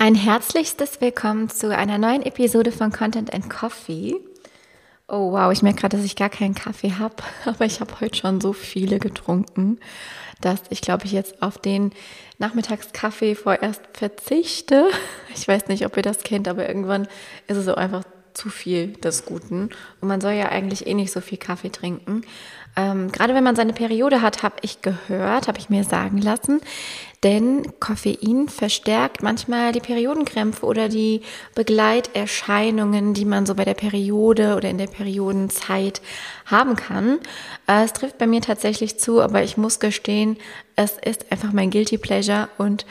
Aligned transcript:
Ein 0.00 0.14
herzlichstes 0.14 1.00
Willkommen 1.00 1.50
zu 1.50 1.76
einer 1.76 1.98
neuen 1.98 2.22
Episode 2.22 2.70
von 2.70 2.92
Content 2.92 3.34
and 3.34 3.50
Coffee. 3.50 4.14
Oh 5.08 5.32
wow, 5.32 5.50
ich 5.50 5.60
merke 5.60 5.80
gerade, 5.80 5.96
dass 5.96 6.06
ich 6.06 6.14
gar 6.14 6.28
keinen 6.28 6.54
Kaffee 6.54 6.92
habe, 6.92 7.16
aber 7.44 7.64
ich 7.64 7.80
habe 7.80 8.00
heute 8.00 8.16
schon 8.16 8.40
so 8.40 8.52
viele 8.52 9.00
getrunken, 9.00 9.80
dass 10.40 10.62
ich 10.70 10.82
glaube 10.82 11.06
ich 11.06 11.10
jetzt 11.10 11.42
auf 11.42 11.58
den 11.58 11.90
Nachmittagskaffee 12.38 13.34
vorerst 13.34 13.82
verzichte. 13.92 14.88
Ich 15.34 15.48
weiß 15.48 15.66
nicht, 15.66 15.84
ob 15.84 15.96
ihr 15.96 16.02
das 16.04 16.20
kennt, 16.20 16.46
aber 16.46 16.68
irgendwann 16.68 17.08
ist 17.48 17.56
es 17.56 17.64
so 17.64 17.74
einfach 17.74 18.04
zu 18.38 18.50
viel 18.50 18.92
des 18.92 19.24
Guten. 19.24 19.70
Und 20.00 20.08
man 20.08 20.20
soll 20.20 20.32
ja 20.32 20.48
eigentlich 20.48 20.86
eh 20.86 20.94
nicht 20.94 21.12
so 21.12 21.20
viel 21.20 21.38
Kaffee 21.38 21.70
trinken. 21.70 22.22
Ähm, 22.76 23.10
gerade 23.10 23.34
wenn 23.34 23.42
man 23.42 23.56
seine 23.56 23.72
Periode 23.72 24.22
hat, 24.22 24.44
habe 24.44 24.56
ich 24.62 24.80
gehört, 24.80 25.48
habe 25.48 25.58
ich 25.58 25.68
mir 25.68 25.82
sagen 25.82 26.18
lassen, 26.18 26.60
denn 27.24 27.72
Koffein 27.80 28.48
verstärkt 28.48 29.24
manchmal 29.24 29.72
die 29.72 29.80
Periodenkrämpfe 29.80 30.64
oder 30.64 30.88
die 30.88 31.22
Begleiterscheinungen, 31.56 33.14
die 33.14 33.24
man 33.24 33.44
so 33.44 33.56
bei 33.56 33.64
der 33.64 33.74
Periode 33.74 34.54
oder 34.54 34.70
in 34.70 34.78
der 34.78 34.86
Periodenzeit 34.86 36.00
haben 36.46 36.76
kann. 36.76 37.18
Äh, 37.66 37.84
es 37.84 37.92
trifft 37.92 38.18
bei 38.18 38.28
mir 38.28 38.40
tatsächlich 38.40 39.00
zu, 39.00 39.20
aber 39.20 39.42
ich 39.42 39.56
muss 39.56 39.80
gestehen, 39.80 40.36
es 40.76 40.92
ist 41.04 41.32
einfach 41.32 41.52
mein 41.52 41.70
Guilty 41.70 41.98
Pleasure 41.98 42.48
und 42.56 42.86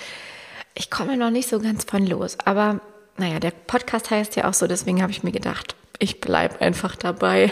ich 0.73 0.91
komme 0.91 1.15
noch 1.15 1.31
nicht 1.31 1.47
so 1.47 1.59
ganz 1.59 1.85
von 1.85 2.05
los. 2.05 2.37
Aber 2.43 2.81
naja, 3.17 3.39
der 3.39 3.51
Podcast 3.51 4.11
heißt 4.11 4.35
ja 4.35 4.47
auch 4.47 4.53
so, 4.53 4.67
deswegen 4.67 5.01
habe 5.01 5.11
ich 5.11 5.23
mir 5.23 5.31
gedacht, 5.31 5.75
ich 5.99 6.21
bleibe 6.21 6.61
einfach 6.61 6.95
dabei. 6.95 7.51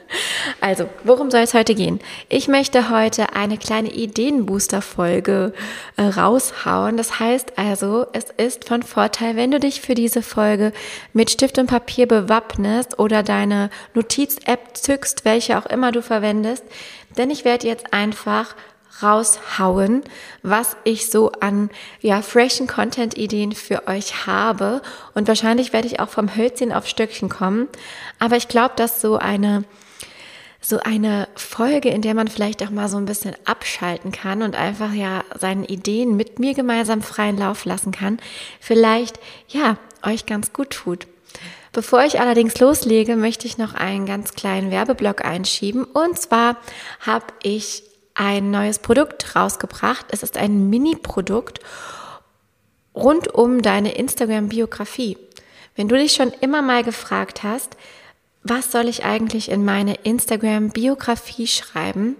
also, 0.60 0.88
worum 1.04 1.30
soll 1.30 1.42
es 1.42 1.54
heute 1.54 1.74
gehen? 1.74 2.00
Ich 2.28 2.48
möchte 2.48 2.90
heute 2.90 3.34
eine 3.34 3.58
kleine 3.58 3.92
Ideenbooster-Folge 3.92 5.52
äh, 5.96 6.02
raushauen. 6.02 6.96
Das 6.96 7.20
heißt 7.20 7.58
also, 7.58 8.06
es 8.12 8.24
ist 8.36 8.66
von 8.66 8.82
Vorteil, 8.82 9.36
wenn 9.36 9.52
du 9.52 9.60
dich 9.60 9.80
für 9.80 9.94
diese 9.94 10.22
Folge 10.22 10.72
mit 11.12 11.30
Stift 11.30 11.58
und 11.58 11.68
Papier 11.68 12.08
bewappnest 12.08 12.98
oder 12.98 13.22
deine 13.22 13.70
Notiz-App 13.94 14.76
zückst, 14.76 15.24
welche 15.24 15.58
auch 15.58 15.66
immer 15.66 15.92
du 15.92 16.02
verwendest. 16.02 16.64
Denn 17.16 17.30
ich 17.30 17.44
werde 17.44 17.68
jetzt 17.68 17.92
einfach 17.92 18.56
raushauen, 19.02 20.02
was 20.42 20.76
ich 20.84 21.10
so 21.10 21.32
an 21.40 21.70
ja, 22.00 22.22
freshen 22.22 22.66
Content-Ideen 22.66 23.52
für 23.52 23.86
euch 23.86 24.26
habe. 24.26 24.82
Und 25.14 25.28
wahrscheinlich 25.28 25.72
werde 25.72 25.86
ich 25.86 26.00
auch 26.00 26.08
vom 26.08 26.34
Hölzchen 26.34 26.72
auf 26.72 26.86
Stöckchen 26.86 27.28
kommen. 27.28 27.68
Aber 28.18 28.36
ich 28.36 28.48
glaube, 28.48 28.74
dass 28.76 29.00
so 29.00 29.16
eine 29.16 29.64
so 30.68 30.80
eine 30.80 31.28
Folge, 31.36 31.90
in 31.90 32.02
der 32.02 32.14
man 32.14 32.26
vielleicht 32.26 32.60
auch 32.64 32.70
mal 32.70 32.88
so 32.88 32.96
ein 32.96 33.04
bisschen 33.04 33.36
abschalten 33.44 34.10
kann 34.10 34.42
und 34.42 34.56
einfach 34.56 34.92
ja 34.92 35.22
seinen 35.38 35.62
Ideen 35.62 36.16
mit 36.16 36.40
mir 36.40 36.54
gemeinsam 36.54 37.02
freien 37.02 37.38
Lauf 37.38 37.64
lassen 37.66 37.92
kann, 37.92 38.18
vielleicht 38.58 39.20
ja 39.46 39.76
euch 40.02 40.26
ganz 40.26 40.52
gut 40.52 40.70
tut. 40.70 41.06
Bevor 41.72 42.04
ich 42.04 42.20
allerdings 42.20 42.58
loslege, 42.58 43.14
möchte 43.16 43.46
ich 43.46 43.58
noch 43.58 43.74
einen 43.74 44.06
ganz 44.06 44.34
kleinen 44.34 44.72
Werbeblock 44.72 45.24
einschieben. 45.24 45.84
Und 45.84 46.18
zwar 46.18 46.56
habe 47.00 47.26
ich 47.44 47.84
ein 48.16 48.50
neues 48.50 48.78
Produkt 48.78 49.36
rausgebracht. 49.36 50.06
Es 50.10 50.22
ist 50.22 50.36
ein 50.36 50.68
Mini-Produkt 50.70 51.60
rund 52.94 53.28
um 53.28 53.62
deine 53.62 53.94
Instagram-Biografie. 53.94 55.18
Wenn 55.76 55.88
du 55.88 55.96
dich 55.96 56.14
schon 56.14 56.32
immer 56.40 56.62
mal 56.62 56.82
gefragt 56.82 57.42
hast, 57.42 57.76
was 58.42 58.72
soll 58.72 58.88
ich 58.88 59.04
eigentlich 59.04 59.50
in 59.50 59.64
meine 59.64 59.94
Instagram-Biografie 59.96 61.46
schreiben, 61.46 62.16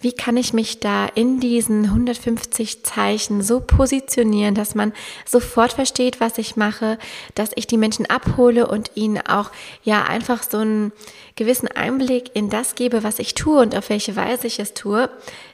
wie 0.00 0.12
kann 0.12 0.36
ich 0.36 0.52
mich 0.52 0.80
da 0.80 1.06
in 1.06 1.40
diesen 1.40 1.84
150 1.84 2.84
Zeichen 2.84 3.42
so 3.42 3.60
positionieren, 3.60 4.54
dass 4.54 4.74
man 4.74 4.92
sofort 5.26 5.74
versteht, 5.74 6.20
was 6.20 6.38
ich 6.38 6.56
mache, 6.56 6.98
dass 7.34 7.50
ich 7.54 7.66
die 7.66 7.76
Menschen 7.76 8.06
abhole 8.06 8.66
und 8.66 8.92
ihnen 8.94 9.20
auch 9.26 9.50
ja 9.82 10.04
einfach 10.04 10.42
so 10.42 10.58
einen 10.58 10.92
gewissen 11.36 11.68
Einblick 11.68 12.30
in 12.34 12.48
das 12.48 12.74
gebe, 12.74 13.04
was 13.04 13.18
ich 13.18 13.34
tue 13.34 13.60
und 13.60 13.76
auf 13.76 13.90
welche 13.90 14.16
Weise 14.16 14.46
ich 14.46 14.58
es 14.58 14.74
tue, 14.74 15.10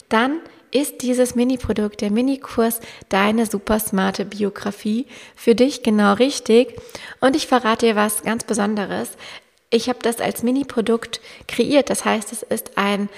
dann 0.08 0.40
ist 0.70 1.02
dieses 1.02 1.34
Mini-Produkt, 1.34 2.00
der 2.00 2.10
Mini-Kurs, 2.10 2.80
deine 3.08 3.46
super 3.46 3.80
smarte 3.80 4.24
Biografie 4.24 5.06
für 5.34 5.54
dich 5.54 5.82
genau 5.82 6.14
richtig. 6.14 6.76
Und 7.20 7.34
ich 7.34 7.46
verrate 7.46 7.86
dir 7.86 7.96
was 7.96 8.22
ganz 8.22 8.44
Besonderes. 8.44 9.10
Ich 9.70 9.88
habe 9.88 10.00
das 10.02 10.20
als 10.20 10.42
Mini-Produkt 10.42 11.20
kreiert. 11.48 11.88
Das 11.88 12.04
heißt, 12.04 12.32
es 12.32 12.42
ist 12.42 12.76
ein 12.76 13.08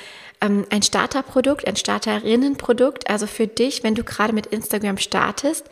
ähm, 0.40 0.66
ein 0.70 0.82
Starterprodukt, 0.82 1.66
ein 1.66 1.76
Starterinnenprodukt, 1.76 3.10
also 3.10 3.26
für 3.26 3.46
dich, 3.46 3.82
wenn 3.82 3.94
du 3.94 4.04
gerade 4.04 4.32
mit 4.32 4.46
Instagram 4.46 4.98
startest, 4.98 5.66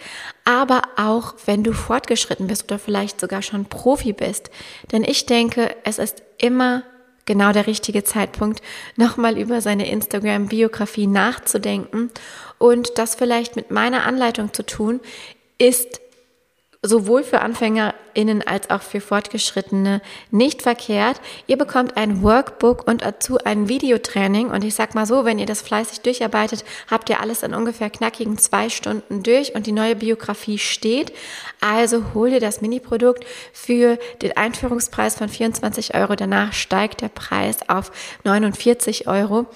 aber 0.44 0.82
auch 0.97 1.34
wenn 1.47 1.62
du 1.62 1.72
fortgeschritten 1.72 2.47
bist 2.47 2.65
oder 2.65 2.78
vielleicht 2.78 3.21
sogar 3.21 3.43
schon 3.43 3.66
Profi 3.66 4.12
bist. 4.12 4.50
Denn 4.93 5.05
ich 5.05 5.26
denke, 5.26 5.75
es 5.84 5.99
ist 5.99 6.22
immer 6.38 6.82
genau 7.26 7.53
der 7.53 7.66
richtige 7.66 8.05
Zeitpunkt, 8.05 8.62
nochmal 8.97 9.37
über 9.37 9.60
seine 9.60 9.91
Instagram-Biografie 9.91 11.09
nachzudenken 11.09 12.10
und 12.59 12.99
das 12.99 13.16
vielleicht 13.16 13.56
mit 13.56 13.71
meiner 13.71 14.05
Anleitung 14.05 14.55
zu 14.55 14.65
tun, 14.65 15.00
ist 15.59 16.00
sowohl 16.87 17.25
für 17.25 17.41
AnfängerInnen 17.41 18.47
als 18.47 18.71
auch 18.71 18.83
für 18.83 19.01
Fortgeschrittene 19.01 20.01
nicht 20.31 20.63
verkehrt. 20.63 21.21
Ihr 21.47 21.57
bekommt 21.57 21.97
ein 21.97 22.23
Workbook 22.23 22.87
und 22.87 23.03
dazu 23.03 23.39
ein 23.45 23.69
Videotraining. 23.69 24.51
Und 24.51 24.65
ich 24.65 24.75
sag 24.75 24.95
mal 24.95 25.07
so, 25.07 25.25
wenn 25.25 25.39
ihr 25.39 25.47
das 25.47 25.63
fleißig 25.63 26.01
durcharbeitet, 26.01 26.65
habt 26.91 27.11
ihr 27.11 27.21
alles 27.21 27.43
in 27.43 27.55
ungefähr 27.55 27.91
knackigen 27.91 28.39
zwei 28.39 28.69
Stunden 28.69 29.23
durch 29.23 29.55
und 29.55 29.67
die 29.67 29.73
neue 29.73 29.97
Biografie 29.97 30.59
steht. 30.59 31.13
Also 31.61 32.05
hol 32.15 32.31
dir 32.31 32.41
das 32.41 32.61
Mini-Produkt 32.61 33.25
für 33.53 33.99
den 34.23 34.37
Einführungspreis 34.37 35.17
von 35.17 35.29
24 35.29 35.95
Euro. 35.95 36.17
Danach 36.17 36.53
steigt 36.53 37.01
der 37.01 37.09
Preis 37.09 37.59
auf 37.69 37.93
49 38.25 39.09
Euro 39.09 39.47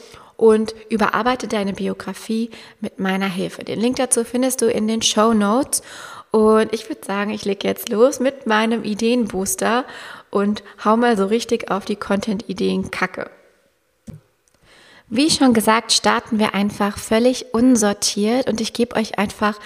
und 0.41 0.75
überarbeite 0.89 1.49
deine 1.49 1.75
Biografie 1.75 2.49
mit 2.81 2.99
meiner 2.99 3.29
Hilfe. 3.29 3.62
Den 3.62 3.79
Link 3.79 3.97
dazu 3.97 4.25
findest 4.25 4.62
du 4.62 4.71
in 4.71 4.89
den 4.89 5.03
Show 5.03 5.35
Notes. 5.35 5.83
Und 6.31 6.73
ich 6.73 6.89
würde 6.89 7.05
sagen, 7.05 7.31
ich 7.31 7.45
lege 7.45 7.67
jetzt 7.67 7.89
los 7.89 8.21
mit 8.21 8.47
meinem 8.47 8.85
Ideenbooster 8.85 9.85
und 10.31 10.63
hau 10.85 10.97
mal 10.97 11.17
so 11.17 11.27
richtig 11.27 11.71
auf 11.71 11.85
die 11.85 11.97
Content-Ideen 11.97 12.91
Kacke. 12.91 13.31
Wie 15.09 15.29
schon 15.29 15.55
gesagt, 15.55 15.93
starten 15.93 16.39
wir 16.39 16.55
einfach 16.55 16.97
völlig 16.97 17.53
unsortiert 17.53 18.49
und 18.49 18.61
ich 18.61 18.73
gebe 18.73 18.95
euch 18.95 19.19
einfach 19.19 19.59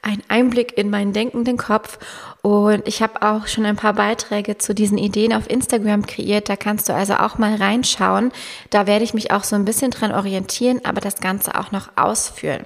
einen 0.00 0.22
Einblick 0.28 0.78
in 0.78 0.88
meinen 0.88 1.12
denkenden 1.12 1.58
Kopf. 1.58 1.98
Und 2.40 2.86
ich 2.86 3.02
habe 3.02 3.22
auch 3.22 3.46
schon 3.46 3.66
ein 3.66 3.76
paar 3.76 3.92
Beiträge 3.92 4.56
zu 4.56 4.74
diesen 4.74 4.98
Ideen 4.98 5.34
auf 5.34 5.50
Instagram 5.50 6.06
kreiert. 6.06 6.48
Da 6.48 6.56
kannst 6.56 6.88
du 6.88 6.94
also 6.94 7.14
auch 7.14 7.38
mal 7.38 7.56
reinschauen. 7.56 8.32
Da 8.70 8.86
werde 8.86 9.04
ich 9.04 9.14
mich 9.14 9.32
auch 9.32 9.44
so 9.44 9.56
ein 9.56 9.64
bisschen 9.64 9.90
dran 9.90 10.12
orientieren, 10.12 10.80
aber 10.84 11.00
das 11.00 11.20
Ganze 11.20 11.58
auch 11.58 11.72
noch 11.72 11.90
ausführen. 11.96 12.64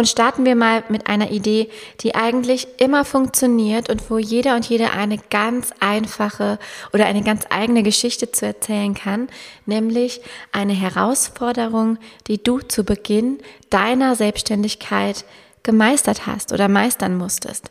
Und 0.00 0.08
starten 0.08 0.46
wir 0.46 0.54
mal 0.54 0.82
mit 0.88 1.08
einer 1.08 1.30
Idee, 1.30 1.68
die 2.00 2.14
eigentlich 2.14 2.66
immer 2.78 3.04
funktioniert 3.04 3.90
und 3.90 4.10
wo 4.10 4.16
jeder 4.16 4.56
und 4.56 4.66
jede 4.66 4.92
eine 4.92 5.18
ganz 5.28 5.74
einfache 5.78 6.58
oder 6.94 7.04
eine 7.04 7.22
ganz 7.22 7.44
eigene 7.50 7.82
Geschichte 7.82 8.32
zu 8.32 8.46
erzählen 8.46 8.94
kann, 8.94 9.28
nämlich 9.66 10.22
eine 10.52 10.72
Herausforderung, 10.72 11.98
die 12.28 12.42
du 12.42 12.60
zu 12.60 12.82
Beginn 12.82 13.40
deiner 13.68 14.16
Selbstständigkeit 14.16 15.26
gemeistert 15.64 16.26
hast 16.26 16.54
oder 16.54 16.68
meistern 16.68 17.18
musstest. 17.18 17.68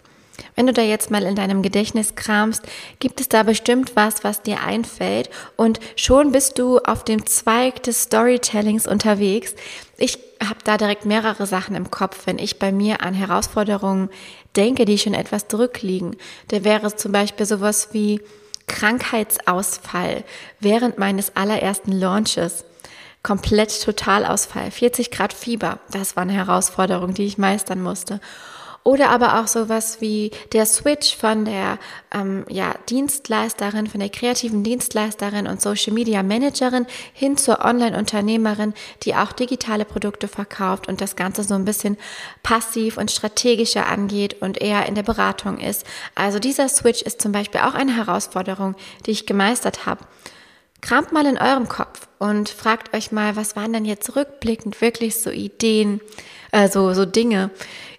Wenn 0.56 0.68
du 0.68 0.74
da 0.74 0.84
jetzt 0.84 1.10
mal 1.10 1.24
in 1.24 1.36
deinem 1.36 1.64
Gedächtnis 1.64 2.14
kramst, 2.14 2.62
gibt 3.00 3.22
es 3.22 3.30
da 3.30 3.42
bestimmt 3.42 3.96
was, 3.96 4.24
was 4.24 4.44
dir 4.44 4.62
einfällt 4.62 5.32
und 5.56 5.80
schon 5.96 6.32
bist 6.32 6.60
du 6.60 6.78
auf 6.78 7.04
dem 7.04 7.26
Zweig 7.26 7.82
des 7.82 8.04
Storytellings 8.04 8.86
unterwegs. 8.86 9.56
Ich 9.98 10.29
habe 10.42 10.60
da 10.64 10.78
direkt 10.78 11.06
mehrere 11.06 11.46
Sachen 11.46 11.76
im 11.76 11.92
Kopf, 11.92 12.26
wenn 12.26 12.40
ich 12.40 12.60
bei 12.60 12.72
mir 12.72 13.02
an 13.02 13.14
Herausforderungen 13.14 14.10
denke, 14.56 14.86
die 14.86 14.98
schon 14.98 15.14
etwas 15.14 15.48
zurückliegen. 15.48 16.16
Da 16.48 16.64
wäre 16.64 16.96
zum 16.96 17.12
Beispiel 17.12 17.46
sowas 17.46 17.90
wie 17.92 18.22
Krankheitsausfall 18.68 20.24
während 20.60 20.98
meines 20.98 21.36
allerersten 21.36 21.92
Launches. 21.92 22.64
Komplett 23.22 23.84
Totalausfall, 23.84 24.72
40 24.72 25.12
Grad 25.12 25.34
Fieber. 25.34 25.80
Das 25.92 26.16
war 26.16 26.24
eine 26.24 26.32
Herausforderung, 26.34 27.14
die 27.14 27.26
ich 27.26 27.38
meistern 27.38 27.82
musste. 27.82 28.22
Oder 28.84 29.10
aber 29.10 29.40
auch 29.40 29.48
sowas 29.48 30.00
wie 30.00 30.32
der 30.54 30.66
Switch 30.66 31.16
von 31.16 31.46
der 31.46 31.78
ähm, 32.14 32.46
ja, 32.50 32.74
Dienstleisterin, 32.90 33.88
von 33.88 34.00
der 34.00 34.10
kreativen 34.10 34.64
Dienstleisterin 34.64 35.48
und 35.48 35.62
Social 35.62 35.94
Media 35.94 36.24
Managerin 36.24 36.88
hin 37.14 37.38
zur 37.38 37.64
Online-Unternehmerin, 37.64 38.74
die 39.04 39.16
auch 39.16 39.32
digitale 39.32 39.86
Produkte 39.86 40.28
verkauft 40.28 40.88
und 40.88 41.02
das 41.02 41.16
Ganze 41.16 41.44
so 41.44 41.56
ein 41.56 41.66
bisschen 41.66 41.98
passiv 42.42 42.98
und 42.98 43.12
strategischer 43.12 43.88
angeht 43.88 44.42
und 44.42 44.62
eher 44.62 44.86
in 44.86 44.96
der 44.96 45.04
Beratung 45.04 45.60
ist. 45.60 45.86
Also 46.16 46.40
dieser 46.40 46.70
Switch 46.70 47.02
ist 47.02 47.22
zum 47.22 47.32
Beispiel 47.32 47.62
auch 47.62 47.74
eine 47.74 47.96
Herausforderung, 47.96 48.76
die 49.06 49.12
ich 49.12 49.26
gemeistert 49.26 49.86
habe. 49.86 50.06
Kramt 50.82 51.12
mal 51.12 51.26
in 51.26 51.38
eurem 51.38 51.68
Kopf 51.68 52.08
und 52.20 52.48
fragt 52.50 52.96
euch 52.96 53.12
mal, 53.12 53.36
was 53.36 53.56
waren 53.56 53.74
denn 53.74 53.86
jetzt 53.86 54.16
rückblickend 54.16 54.80
wirklich 54.80 55.22
so 55.22 55.30
Ideen, 55.30 56.00
äh, 56.52 56.68
so, 56.70 56.94
so 56.94 57.06
Dinge, 57.06 57.52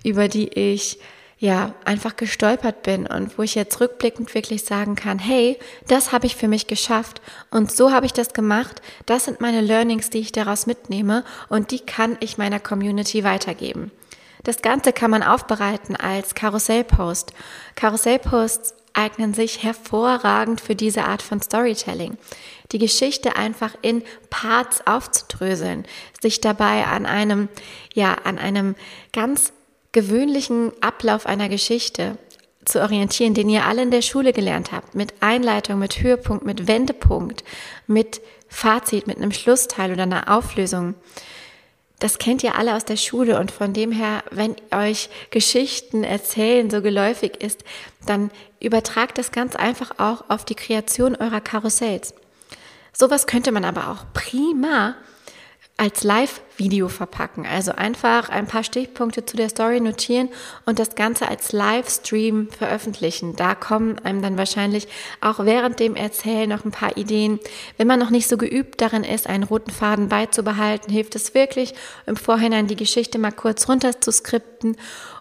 über 0.05 0.29
die 0.29 0.49
ich 0.49 0.99
ja, 1.41 1.75
einfach 1.87 2.17
gestolpert 2.17 2.82
bin 2.82 3.06
und 3.06 3.38
wo 3.38 3.43
ich 3.43 3.55
jetzt 3.55 3.81
rückblickend 3.81 4.35
wirklich 4.35 4.64
sagen 4.64 4.94
kann, 4.94 5.19
hey, 5.19 5.58
das 5.88 6.12
habe 6.12 6.26
ich 6.26 6.37
für 6.37 6.49
mich 6.49 6.67
geschafft 6.67 7.23
und 7.50 7.73
so 7.73 7.93
habe 7.93 8.05
ich 8.05 8.12
das 8.12 8.35
gemacht. 8.35 8.82
Das 9.06 9.25
sind 9.25 9.41
meine 9.41 9.62
Learnings, 9.62 10.11
die 10.11 10.19
ich 10.19 10.32
daraus 10.32 10.67
mitnehme 10.67 11.25
und 11.49 11.70
die 11.70 11.81
kann 11.81 12.19
ich 12.20 12.37
meiner 12.37 12.61
Community 12.61 13.25
weitergeben. 13.25 13.91
Das 14.44 14.61
Ganze 14.61 14.93
kann 14.93 15.11
man 15.11 15.23
aufbereiten 15.23 15.96
als 15.96 16.35
Karussellpost. 16.35 17.32
Karussellposts 17.75 18.75
eignen 18.93 19.32
sich 19.32 19.62
hervorragend 19.62 20.61
für 20.61 20.75
diese 20.75 21.05
Art 21.05 21.23
von 21.23 21.41
Storytelling. 21.41 22.19
Die 22.72 22.78
Geschichte 22.78 23.37
einfach 23.37 23.75
in 23.82 24.02
Parts 24.31 24.87
aufzudröseln, 24.87 25.87
sich 26.20 26.40
dabei 26.40 26.84
an 26.87 27.06
einem, 27.06 27.49
ja, 27.94 28.14
an 28.25 28.38
einem 28.38 28.76
ganz 29.12 29.52
gewöhnlichen 29.93 30.72
Ablauf 30.81 31.26
einer 31.26 31.49
Geschichte 31.49 32.17
zu 32.64 32.81
orientieren, 32.81 33.34
den 33.34 33.49
ihr 33.49 33.64
alle 33.64 33.82
in 33.82 33.90
der 33.90 34.02
Schule 34.02 34.32
gelernt 34.32 34.72
habt, 34.72 34.94
mit 34.94 35.14
Einleitung, 35.20 35.78
mit 35.78 36.02
Höhepunkt, 36.02 36.44
mit 36.44 36.69
Wendepunkt, 36.69 37.43
mit 37.87 38.20
Fazit, 38.49 39.06
mit 39.06 39.17
einem 39.17 39.32
Schlussteil 39.32 39.93
oder 39.93 40.02
einer 40.02 40.37
Auflösung. 40.37 40.94
Das 42.00 42.19
kennt 42.19 42.43
ihr 42.43 42.56
alle 42.56 42.75
aus 42.75 42.84
der 42.84 42.96
Schule 42.96 43.38
und 43.38 43.50
von 43.50 43.72
dem 43.72 43.93
her, 43.93 44.25
wenn 44.31 44.56
euch 44.75 45.11
Geschichten 45.31 46.02
erzählen 46.02 46.70
so 46.70 46.81
geläufig 46.81 47.43
ist, 47.43 47.62
dann 48.06 48.31
übertragt 48.58 49.19
das 49.19 49.32
ganz 49.32 49.55
einfach 49.55 49.99
auch 49.99 50.25
auf 50.28 50.44
die 50.44 50.55
Kreation 50.55 51.14
eurer 51.14 51.43
Karussells. 51.43 52.14
Sowas 52.92 53.26
könnte 53.26 53.52
man 53.52 53.64
aber 53.64 53.88
auch 53.88 54.04
prima 54.12 54.96
als 55.81 56.04
Live-Video 56.04 56.88
verpacken. 56.88 57.46
Also 57.46 57.72
einfach 57.72 58.28
ein 58.28 58.46
paar 58.46 58.62
Stichpunkte 58.64 59.25
zu 59.25 59.38
der 59.38 59.48
Story 59.48 59.81
notieren 59.81 60.28
und 60.66 60.78
das 60.78 60.94
Ganze 60.94 61.26
als 61.26 61.52
Livestream 61.52 62.48
veröffentlichen. 62.50 63.34
Da 63.34 63.54
kommen 63.54 63.98
einem 64.00 64.20
dann 64.20 64.37
wahrscheinlich 64.37 64.88
auch 65.22 65.38
während 65.46 65.81
dem 65.81 65.96
Erzählen 65.96 66.50
noch 66.50 66.66
ein 66.66 66.70
paar 66.70 66.98
Ideen. 66.98 67.40
Wenn 67.78 67.87
man 67.87 67.98
noch 67.98 68.10
nicht 68.10 68.28
so 68.28 68.37
geübt 68.37 68.82
darin 68.82 69.04
ist, 69.04 69.26
einen 69.26 69.44
roten 69.44 69.70
Faden 69.70 70.10
beizubehalten, 70.10 70.93
hilft 70.93 71.16
es 71.16 71.32
wirklich, 71.32 71.72
im 72.04 72.16
Vorhinein 72.16 72.66
die 72.66 72.76
Geschichte 72.76 73.19
mal 73.19 73.32
kurz 73.32 73.66
runter 73.66 74.02
zu 74.02 74.12
skripten 74.12 74.76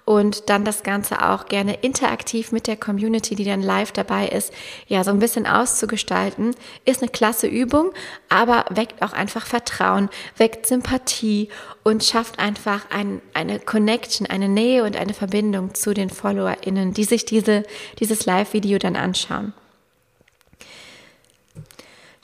und 0.09 0.49
dann 0.49 0.65
das 0.65 0.81
Ganze 0.81 1.23
auch 1.29 1.45
gerne 1.45 1.75
interaktiv 1.75 2.51
mit 2.51 2.65
der 2.65 2.77
Community, 2.77 3.35
die 3.35 3.43
dann 3.43 3.61
live 3.61 3.91
dabei 3.91 4.27
ist, 4.27 4.51
ja, 4.87 5.03
so 5.03 5.11
ein 5.11 5.19
bisschen 5.19 5.45
auszugestalten, 5.45 6.55
ist 6.83 7.03
eine 7.03 7.11
klasse 7.11 7.45
Übung, 7.45 7.91
aber 8.27 8.65
weckt 8.71 9.03
auch 9.03 9.13
einfach 9.13 9.45
Vertrauen, 9.45 10.09
weckt 10.35 10.65
Sympathie 10.65 11.49
und 11.83 12.03
schafft 12.03 12.39
einfach 12.39 12.89
ein, 12.89 13.21
eine 13.35 13.59
Connection, 13.59 14.25
eine 14.25 14.49
Nähe 14.49 14.83
und 14.83 14.97
eine 14.97 15.13
Verbindung 15.13 15.75
zu 15.75 15.93
den 15.93 16.09
FollowerInnen, 16.09 16.91
die 16.95 17.03
sich 17.03 17.25
diese, 17.25 17.61
dieses 17.99 18.25
Live-Video 18.25 18.79
dann 18.79 18.95
anschauen. 18.95 19.53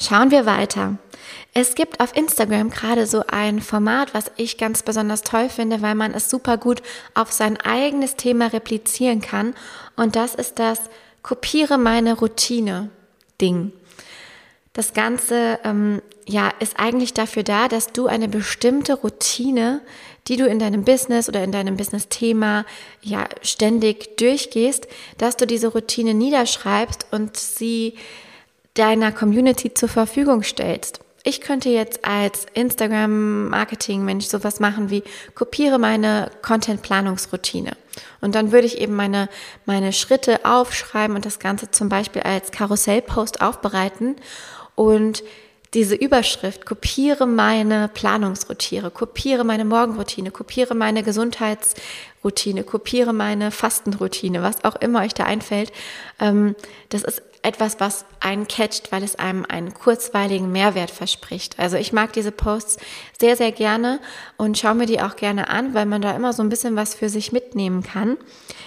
Schauen 0.02 0.32
wir 0.32 0.48
weiter. 0.48 0.98
Es 1.58 1.74
gibt 1.74 2.02
auf 2.02 2.14
Instagram 2.18 2.70
gerade 2.70 3.08
so 3.08 3.24
ein 3.28 3.62
Format, 3.62 4.14
was 4.14 4.30
ich 4.36 4.58
ganz 4.58 4.84
besonders 4.84 5.22
toll 5.22 5.48
finde, 5.48 5.82
weil 5.82 5.96
man 5.96 6.14
es 6.14 6.30
super 6.30 6.58
gut 6.58 6.82
auf 7.14 7.32
sein 7.32 7.56
eigenes 7.62 8.18
Thema 8.18 8.48
replizieren 8.48 9.22
kann. 9.22 9.56
Und 9.96 10.18
das 10.18 10.36
ist 10.36 10.60
das 10.60 10.82
Kopiere 11.24 11.78
meine 11.78 12.20
Routine 12.20 12.90
Ding. 13.40 13.72
Das 14.74 14.94
Ganze 14.94 15.60
ähm, 15.64 16.02
ja, 16.28 16.52
ist 16.60 16.78
eigentlich 16.78 17.14
dafür 17.14 17.44
da, 17.44 17.70
dass 17.70 17.94
du 17.94 18.08
eine 18.08 18.28
bestimmte 18.28 18.96
Routine, 18.96 19.80
die 20.28 20.36
du 20.36 20.46
in 20.46 20.60
deinem 20.60 20.84
Business 20.84 21.30
oder 21.30 21.42
in 21.42 21.54
deinem 21.54 21.78
Business-Thema 21.78 22.66
ja 23.02 23.30
ständig 23.42 24.18
durchgehst, 24.18 24.90
dass 25.18 25.38
du 25.38 25.48
diese 25.48 25.70
Routine 25.70 26.14
niederschreibst 26.14 27.08
und 27.12 27.38
sie 27.38 27.94
deiner 28.74 29.14
Community 29.14 29.74
zur 29.74 29.88
Verfügung 29.88 30.44
stellst 30.44 31.05
ich 31.26 31.42
könnte 31.42 31.70
jetzt 31.70 32.06
als 32.06 32.46
Instagram-Marketing-Mensch 32.54 34.28
sowas 34.28 34.60
machen 34.60 34.90
wie 34.92 35.04
kopiere 35.34 35.80
meine 35.80 36.32
Content-Planungsroutine. 36.44 37.72
Und 38.22 38.36
dann 38.36 38.52
würde 38.52 38.68
ich 38.68 38.78
eben 38.78 38.96
meine, 38.96 39.28
meine 39.66 39.92
Schritte 39.92 40.46
aufschreiben 40.46 41.16
und 41.16 41.26
das 41.26 41.40
Ganze 41.40 41.72
zum 41.72 41.90
Beispiel 41.90 42.22
als 42.22 42.52
Karussell-Post 42.52 43.42
aufbereiten 43.42 44.18
und 44.76 45.24
diese 45.74 45.96
Überschrift, 45.96 46.66
kopiere 46.66 47.26
meine 47.26 47.90
Planungsroutine, 47.90 48.92
kopiere 48.92 49.44
meine 49.44 49.66
Morgenroutine, 49.66 50.32
kopiere 50.32 50.74
meine 50.74 51.04
Gesundheitsroutine, 51.04 52.64
kopiere 52.64 53.12
meine 53.14 53.52
Fastenroutine, 53.52 54.42
was 54.42 54.64
auch 54.64 54.78
immer 54.78 55.02
euch 55.02 55.14
da 55.14 55.26
einfällt. 55.26 55.74
Ähm, 56.20 56.56
das 56.90 57.04
ist 57.04 57.22
etwas, 57.46 57.80
was 57.80 58.06
einen 58.20 58.48
catcht, 58.48 58.92
weil 58.92 59.04
es 59.04 59.16
einem 59.16 59.46
einen 59.48 59.74
kurzweiligen 59.74 60.52
Mehrwert 60.52 60.92
verspricht. 60.92 61.60
Also 61.60 61.78
ich 61.78 61.94
mag 61.94 62.12
diese 62.14 62.32
Posts 62.32 62.78
sehr, 63.20 63.36
sehr 63.38 63.52
gerne 63.52 64.00
und 64.38 64.58
schaue 64.58 64.76
mir 64.76 64.88
die 64.88 65.00
auch 65.00 65.16
gerne 65.16 65.48
an, 65.50 65.74
weil 65.74 65.86
man 65.86 66.02
da 66.02 66.16
immer 66.16 66.34
so 66.34 66.42
ein 66.42 66.50
bisschen 66.50 66.76
was 66.76 66.96
für 66.96 67.08
sich 67.08 67.32
mitnehmen 67.32 67.84
kann. 67.84 68.18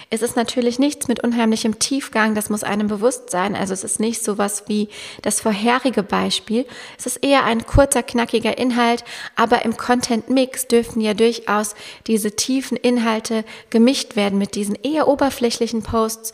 Es 0.09 0.21
ist 0.21 0.35
natürlich 0.35 0.79
nichts 0.79 1.07
mit 1.07 1.23
unheimlichem 1.23 1.77
Tiefgang, 1.77 2.33
das 2.33 2.49
muss 2.49 2.63
einem 2.63 2.87
bewusst 2.87 3.29
sein. 3.29 3.55
Also 3.55 3.73
es 3.73 3.83
ist 3.83 3.99
nicht 3.99 4.23
so 4.23 4.37
was 4.37 4.67
wie 4.67 4.89
das 5.21 5.41
vorherige 5.41 6.01
Beispiel. 6.01 6.65
Es 6.97 7.05
ist 7.05 7.17
eher 7.17 7.43
ein 7.43 7.65
kurzer, 7.65 8.01
knackiger 8.01 8.57
Inhalt, 8.57 9.03
aber 9.35 9.65
im 9.65 9.77
Content 9.77 10.29
Mix 10.29 10.67
dürfen 10.67 11.01
ja 11.01 11.13
durchaus 11.13 11.75
diese 12.07 12.31
tiefen 12.31 12.77
Inhalte 12.77 13.43
gemischt 13.69 14.15
werden 14.15 14.39
mit 14.39 14.55
diesen 14.55 14.75
eher 14.75 15.07
oberflächlichen 15.07 15.83
Posts, 15.83 16.33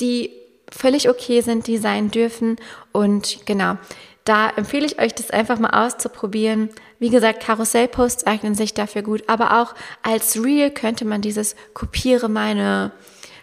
die 0.00 0.45
völlig 0.70 1.08
okay 1.08 1.40
sind, 1.40 1.66
die 1.66 1.78
sein 1.78 2.10
dürfen. 2.10 2.56
Und 2.92 3.46
genau, 3.46 3.76
da 4.24 4.50
empfehle 4.50 4.86
ich 4.86 5.00
euch, 5.00 5.14
das 5.14 5.30
einfach 5.30 5.58
mal 5.58 5.86
auszuprobieren. 5.86 6.70
Wie 6.98 7.10
gesagt, 7.10 7.42
Karussellposts 7.44 8.26
eignen 8.26 8.54
sich 8.54 8.74
dafür 8.74 9.02
gut, 9.02 9.24
aber 9.28 9.60
auch 9.62 9.74
als 10.02 10.42
Reel 10.42 10.70
könnte 10.70 11.04
man 11.04 11.20
dieses 11.20 11.54
kopiere 11.74 12.28
meine 12.28 12.92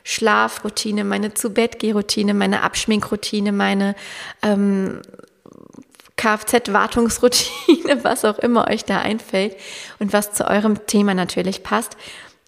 Schlafroutine, 0.04 1.04
meine 1.04 1.34
zu 1.34 1.52
Bett 1.52 1.82
Routine, 1.84 2.34
meine 2.34 2.62
Abschminkroutine, 2.62 3.54
meine 3.54 3.96
ähm, 4.42 5.02
Kfz-Wartungsroutine, 6.18 8.04
was 8.04 8.26
auch 8.26 8.40
immer 8.40 8.68
euch 8.68 8.84
da 8.84 9.00
einfällt 9.00 9.56
und 10.00 10.12
was 10.14 10.34
zu 10.34 10.48
eurem 10.48 10.86
Thema 10.86 11.14
natürlich 11.14 11.64
passt, 11.64 11.96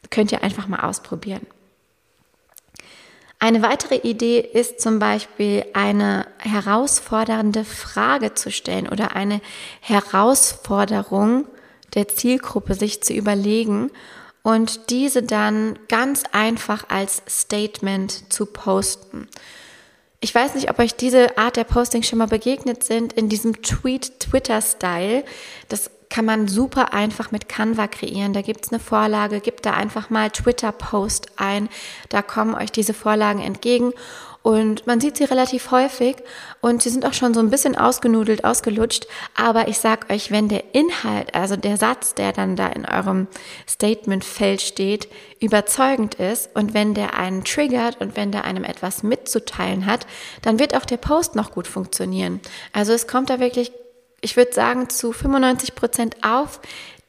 könnt 0.09 0.31
ihr 0.31 0.43
einfach 0.43 0.67
mal 0.67 0.81
ausprobieren. 0.81 1.47
Eine 3.39 3.61
weitere 3.61 3.97
Idee 3.97 4.39
ist 4.39 4.79
zum 4.79 4.99
Beispiel 4.99 5.65
eine 5.73 6.25
herausfordernde 6.39 7.65
Frage 7.65 8.33
zu 8.33 8.51
stellen 8.51 8.87
oder 8.87 9.15
eine 9.15 9.41
Herausforderung 9.81 11.45
der 11.93 12.07
Zielgruppe 12.07 12.75
sich 12.75 13.03
zu 13.03 13.13
überlegen 13.13 13.91
und 14.41 14.89
diese 14.89 15.23
dann 15.23 15.77
ganz 15.87 16.23
einfach 16.31 16.89
als 16.89 17.23
Statement 17.27 18.31
zu 18.31 18.45
posten. 18.45 19.27
Ich 20.21 20.33
weiß 20.33 20.55
nicht, 20.55 20.69
ob 20.69 20.79
euch 20.79 20.95
diese 20.95 21.37
Art 21.37 21.55
der 21.55 21.65
Posting 21.65 22.03
schon 22.03 22.19
mal 22.19 22.27
begegnet 22.27 22.83
sind 22.83 23.13
in 23.13 23.29
diesem 23.29 23.61
Tweet-Twitter-Style. 23.61 25.23
Das 25.67 25.91
kann 26.15 26.23
man 26.23 26.47
super 26.47 26.93
einfach 26.93 27.31
mit 27.31 27.49
Canva 27.49 27.87
kreieren. 27.87 28.31
Da 28.31 28.41
gibt 28.41 28.65
es 28.65 28.71
eine 28.71 28.79
Vorlage, 28.79 29.41
gebt 29.41 29.65
da 29.65 29.73
einfach 29.73 30.09
mal 30.09 30.29
Twitter-Post 30.29 31.27
ein. 31.35 31.67
Da 32.07 32.21
kommen 32.21 32.55
euch 32.55 32.71
diese 32.71 32.93
Vorlagen 32.93 33.41
entgegen. 33.41 33.91
Und 34.41 34.87
man 34.87 35.01
sieht 35.01 35.17
sie 35.17 35.25
relativ 35.25 35.71
häufig 35.71 36.15
und 36.61 36.81
sie 36.81 36.89
sind 36.89 37.05
auch 37.05 37.11
schon 37.11 37.33
so 37.33 37.41
ein 37.41 37.49
bisschen 37.49 37.75
ausgenudelt, 37.77 38.45
ausgelutscht. 38.45 39.07
Aber 39.35 39.67
ich 39.67 39.79
sag 39.79 40.09
euch, 40.09 40.31
wenn 40.31 40.47
der 40.47 40.73
Inhalt, 40.73 41.35
also 41.35 41.57
der 41.57 41.75
Satz, 41.75 42.13
der 42.13 42.31
dann 42.31 42.55
da 42.55 42.67
in 42.67 42.85
eurem 42.85 43.27
Statement-Feld 43.67 44.61
steht, 44.61 45.09
überzeugend 45.41 46.15
ist 46.15 46.49
und 46.55 46.73
wenn 46.73 46.93
der 46.93 47.19
einen 47.19 47.43
triggert 47.43 47.99
und 47.99 48.15
wenn 48.15 48.31
der 48.31 48.45
einem 48.45 48.63
etwas 48.63 49.03
mitzuteilen 49.03 49.85
hat, 49.85 50.07
dann 50.43 50.59
wird 50.59 50.77
auch 50.77 50.85
der 50.85 50.95
Post 50.95 51.35
noch 51.35 51.51
gut 51.51 51.67
funktionieren. 51.67 52.39
Also 52.71 52.93
es 52.93 53.05
kommt 53.05 53.29
da 53.29 53.41
wirklich 53.41 53.73
ich 54.25 54.35
würde 54.35 54.53
sagen, 54.53 54.89
zu 54.89 55.13
95 55.13 55.75
Prozent 55.75 56.17
auf 56.23 56.59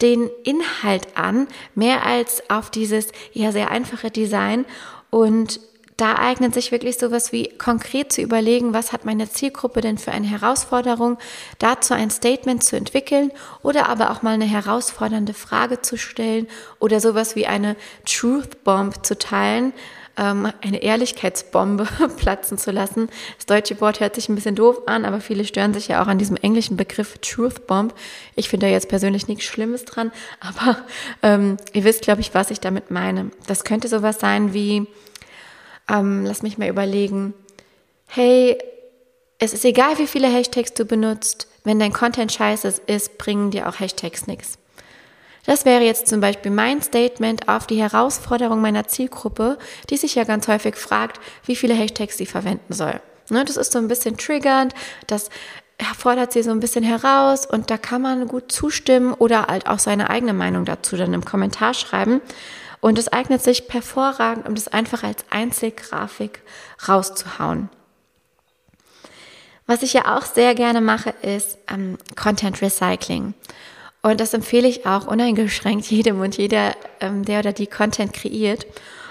den 0.03 0.31
Inhalt 0.45 1.17
an, 1.17 1.49
mehr 1.75 2.05
als 2.05 2.49
auf 2.51 2.71
dieses 2.71 3.09
ja 3.33 3.53
sehr 3.53 3.71
einfache 3.71 4.11
Design. 4.11 4.67
Und 5.09 5.61
da 5.97 6.17
eignet 6.19 6.53
sich 6.53 6.73
wirklich 6.73 6.99
sowas 6.99 7.33
wie 7.33 7.49
konkret 7.57 8.13
zu 8.13 8.21
überlegen, 8.21 8.75
was 8.75 8.93
hat 8.93 9.07
meine 9.07 9.31
Zielgruppe 9.31 9.81
denn 9.81 9.97
für 9.97 10.13
eine 10.13 10.27
Herausforderung, 10.27 11.17
dazu 11.59 11.95
ein 11.95 12.11
Statement 12.11 12.63
zu 12.63 12.77
entwickeln 12.77 13.33
oder 13.63 13.89
aber 13.89 14.11
auch 14.11 14.21
mal 14.21 14.35
eine 14.35 14.45
herausfordernde 14.45 15.33
Frage 15.33 15.81
zu 15.81 15.97
stellen 15.97 16.49
oder 16.81 17.01
sowas 17.01 17.35
wie 17.35 17.47
eine 17.47 17.77
Truth 18.05 18.63
Bomb 18.63 19.07
zu 19.07 19.17
teilen, 19.19 19.73
ähm, 20.17 20.53
eine 20.63 20.83
Ehrlichkeitsbombe 20.83 21.87
platzen 22.17 22.59
zu 22.59 22.71
lassen. 22.71 23.09
Das 23.37 23.47
deutsche 23.47 23.81
Wort 23.81 24.01
hört 24.01 24.15
sich 24.15 24.29
ein 24.29 24.35
bisschen 24.35 24.55
doof 24.55 24.83
an, 24.87 25.05
aber 25.05 25.21
viele 25.21 25.45
stören 25.45 25.75
sich 25.75 25.89
ja 25.89 26.03
auch 26.03 26.07
an 26.07 26.19
diesem 26.19 26.37
englischen 26.37 26.77
Begriff 26.77 27.19
Truth 27.19 27.67
Bomb. 27.67 27.95
Ich 28.35 28.49
finde 28.49 28.67
da 28.67 28.73
jetzt 28.73 28.89
persönlich 28.89 29.29
nichts 29.29 29.45
Schlimmes 29.45 29.85
dran, 29.85 30.13
aber 30.41 30.79
ähm, 31.23 31.57
ihr 31.73 31.85
wisst, 31.85 32.03
glaube 32.03 32.21
ich, 32.21 32.35
was 32.35 32.51
ich 32.51 32.61
damit 32.61 32.91
meine. 32.91 33.31
Das 33.47 33.65
könnte 33.65 33.89
sowas 33.89 34.19
sein 34.21 34.53
wie, 34.55 34.87
Ähm, 35.89 36.25
lass 36.25 36.43
mich 36.43 36.59
mal 36.59 36.69
überlegen. 36.69 37.33
Hey, 38.09 38.59
es 39.39 39.53
ist 39.53 39.65
egal, 39.65 39.99
wie 39.99 40.07
viele 40.07 40.29
Hashtags 40.29 40.73
du 40.73 40.85
benutzt. 40.85 41.49
Wenn 41.65 41.79
dein 41.79 41.93
Content 41.93 42.33
scheiße 42.33 42.83
ist, 42.87 43.19
bringen 43.19 43.51
dir 43.51 43.69
auch 43.69 43.79
Hashtags 43.79 44.27
nichts. 44.27 44.59
Das 45.47 45.65
wäre 45.65 45.83
jetzt 45.83 46.09
zum 46.09 46.21
Beispiel 46.21 46.51
mein 46.51 46.83
Statement 46.83 47.49
auf 47.49 47.67
die 47.67 47.81
Herausforderung 47.81 48.61
meiner 48.61 48.89
Zielgruppe, 48.89 49.59
die 49.89 49.97
sich 49.97 50.17
ja 50.17 50.25
ganz 50.25 50.49
häufig 50.49 50.77
fragt, 50.77 51.21
wie 51.45 51.57
viele 51.57 51.75
Hashtags 51.75 52.19
sie 52.19 52.27
verwenden 52.27 52.73
soll. 52.73 53.01
Ne, 53.31 53.45
das 53.45 53.57
ist 53.57 53.73
so 53.73 53.79
ein 53.79 53.89
bisschen 53.89 54.17
triggernd, 54.17 54.75
das 55.07 55.31
fordert 55.97 56.33
sie 56.33 56.43
so 56.43 56.51
ein 56.51 56.61
bisschen 56.61 56.85
heraus 56.85 57.47
und 57.47 57.71
da 57.71 57.77
kann 57.77 58.03
man 58.03 58.29
gut 58.29 58.51
zustimmen 58.51 59.15
oder 59.15 59.47
halt 59.47 59.67
auch 59.67 59.79
seine 59.79 60.11
eigene 60.11 60.33
Meinung 60.33 60.65
dazu 60.65 60.97
dann 60.97 61.13
im 61.13 61.25
Kommentar 61.25 61.75
schreiben. 61.75 62.21
Und 62.81 62.99
es 62.99 63.09
eignet 63.09 63.43
sich 63.43 63.65
hervorragend, 63.69 64.47
um 64.47 64.55
das 64.55 64.69
einfach 64.69 65.03
als 65.03 65.25
Einzelgrafik 65.31 66.43
rauszuhauen. 66.87 67.69
Was 69.67 69.83
ich 69.83 69.93
ja 69.93 70.17
auch 70.17 70.23
sehr 70.23 70.55
gerne 70.55 70.81
mache, 70.81 71.11
ist 71.23 71.59
ähm, 71.69 71.99
Content 72.15 72.63
Recycling. 72.63 73.35
Und 74.07 74.21
das 74.21 74.35
empfehle 74.35 74.69
ich 74.69 74.87
auch 74.87 75.09
uneingeschränkt 75.09 75.87
jedem 75.91 76.21
und 76.21 76.37
jeder, 76.37 76.77
ähm, 77.01 77.25
der 77.25 77.41
oder 77.41 77.53
die 77.53 77.67
Content 77.67 78.13
kreiert. 78.13 78.65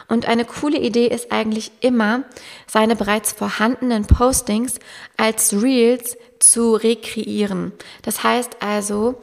Und 0.08 0.26
eine 0.26 0.46
coole 0.46 0.78
Idee 0.78 1.08
ist 1.08 1.34
eigentlich 1.34 1.72
immer, 1.82 2.24
seine 2.66 2.96
bereits 2.96 3.34
vorhandenen 3.34 4.06
Postings 4.06 4.76
als 5.18 5.62
Reels 5.62 6.16
zu 6.40 6.76
rekreieren. 6.76 7.74
Das 8.04 8.24
heißt 8.24 8.58
also, 8.62 9.16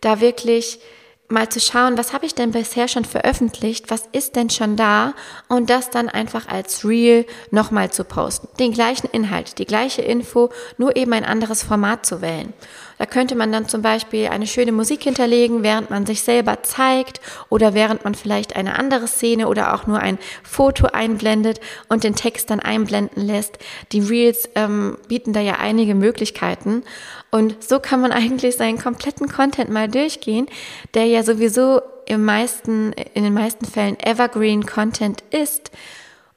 da 0.00 0.22
wirklich 0.22 0.80
mal 1.28 1.50
zu 1.50 1.60
schauen, 1.60 1.98
was 1.98 2.14
habe 2.14 2.24
ich 2.24 2.34
denn 2.34 2.52
bisher 2.52 2.88
schon 2.88 3.04
veröffentlicht, 3.04 3.90
was 3.90 4.08
ist 4.12 4.34
denn 4.34 4.48
schon 4.48 4.76
da 4.76 5.12
und 5.48 5.68
das 5.68 5.90
dann 5.90 6.08
einfach 6.08 6.48
als 6.48 6.86
Reel 6.86 7.26
nochmal 7.50 7.90
zu 7.90 8.04
posten. 8.04 8.48
Den 8.58 8.72
gleichen 8.72 9.08
Inhalt, 9.12 9.58
die 9.58 9.66
gleiche 9.66 10.00
Info, 10.00 10.48
nur 10.78 10.96
eben 10.96 11.12
ein 11.12 11.24
anderes 11.24 11.62
Format 11.62 12.06
zu 12.06 12.22
wählen. 12.22 12.54
Da 12.98 13.06
könnte 13.06 13.34
man 13.34 13.52
dann 13.52 13.68
zum 13.68 13.82
Beispiel 13.82 14.28
eine 14.28 14.46
schöne 14.46 14.72
Musik 14.72 15.04
hinterlegen, 15.04 15.62
während 15.62 15.90
man 15.90 16.04
sich 16.04 16.22
selber 16.22 16.62
zeigt 16.62 17.20
oder 17.48 17.74
während 17.74 18.04
man 18.04 18.14
vielleicht 18.14 18.56
eine 18.56 18.78
andere 18.78 19.06
Szene 19.06 19.48
oder 19.48 19.74
auch 19.74 19.86
nur 19.86 20.00
ein 20.00 20.18
Foto 20.42 20.86
einblendet 20.86 21.60
und 21.88 22.04
den 22.04 22.14
Text 22.14 22.50
dann 22.50 22.60
einblenden 22.60 23.26
lässt. 23.26 23.58
Die 23.92 24.00
Reels 24.00 24.48
ähm, 24.54 24.98
bieten 25.08 25.32
da 25.32 25.40
ja 25.40 25.54
einige 25.54 25.94
Möglichkeiten. 25.94 26.82
Und 27.30 27.62
so 27.62 27.78
kann 27.80 28.00
man 28.00 28.12
eigentlich 28.18 28.56
seinen 28.56 28.78
kompletten 28.78 29.28
Content 29.28 29.70
mal 29.70 29.88
durchgehen, 29.88 30.46
der 30.94 31.06
ja 31.06 31.22
sowieso 31.22 31.80
im 32.06 32.24
meisten, 32.24 32.92
in 33.14 33.22
den 33.22 33.34
meisten 33.34 33.66
Fällen 33.66 33.98
Evergreen 34.00 34.64
Content 34.64 35.22
ist 35.30 35.70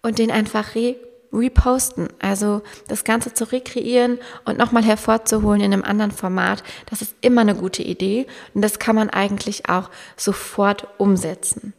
und 0.01 0.19
den 0.19 0.31
einfach 0.31 0.75
re 0.75 0.95
reposten. 1.33 2.09
Also 2.19 2.61
das 2.87 3.03
Ganze 3.03 3.33
zu 3.33 3.51
rekreieren 3.51 4.19
und 4.45 4.57
nochmal 4.57 4.83
hervorzuholen 4.83 5.61
in 5.61 5.73
einem 5.73 5.83
anderen 5.83 6.11
Format, 6.11 6.63
das 6.89 7.01
ist 7.01 7.15
immer 7.21 7.41
eine 7.41 7.55
gute 7.55 7.83
Idee 7.83 8.27
und 8.53 8.61
das 8.61 8.79
kann 8.79 8.95
man 8.95 9.09
eigentlich 9.09 9.69
auch 9.69 9.89
sofort 10.17 10.87
umsetzen. 10.97 11.73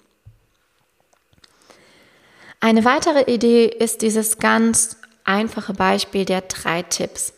Eine 2.61 2.85
weitere 2.85 3.23
Idee 3.32 3.66
ist 3.66 4.02
dieses 4.02 4.38
ganz 4.38 4.97
einfache 5.25 5.75
Beispiel 5.75 6.25
der 6.25 6.42
drei 6.42 6.82
Tipps. 6.82 7.32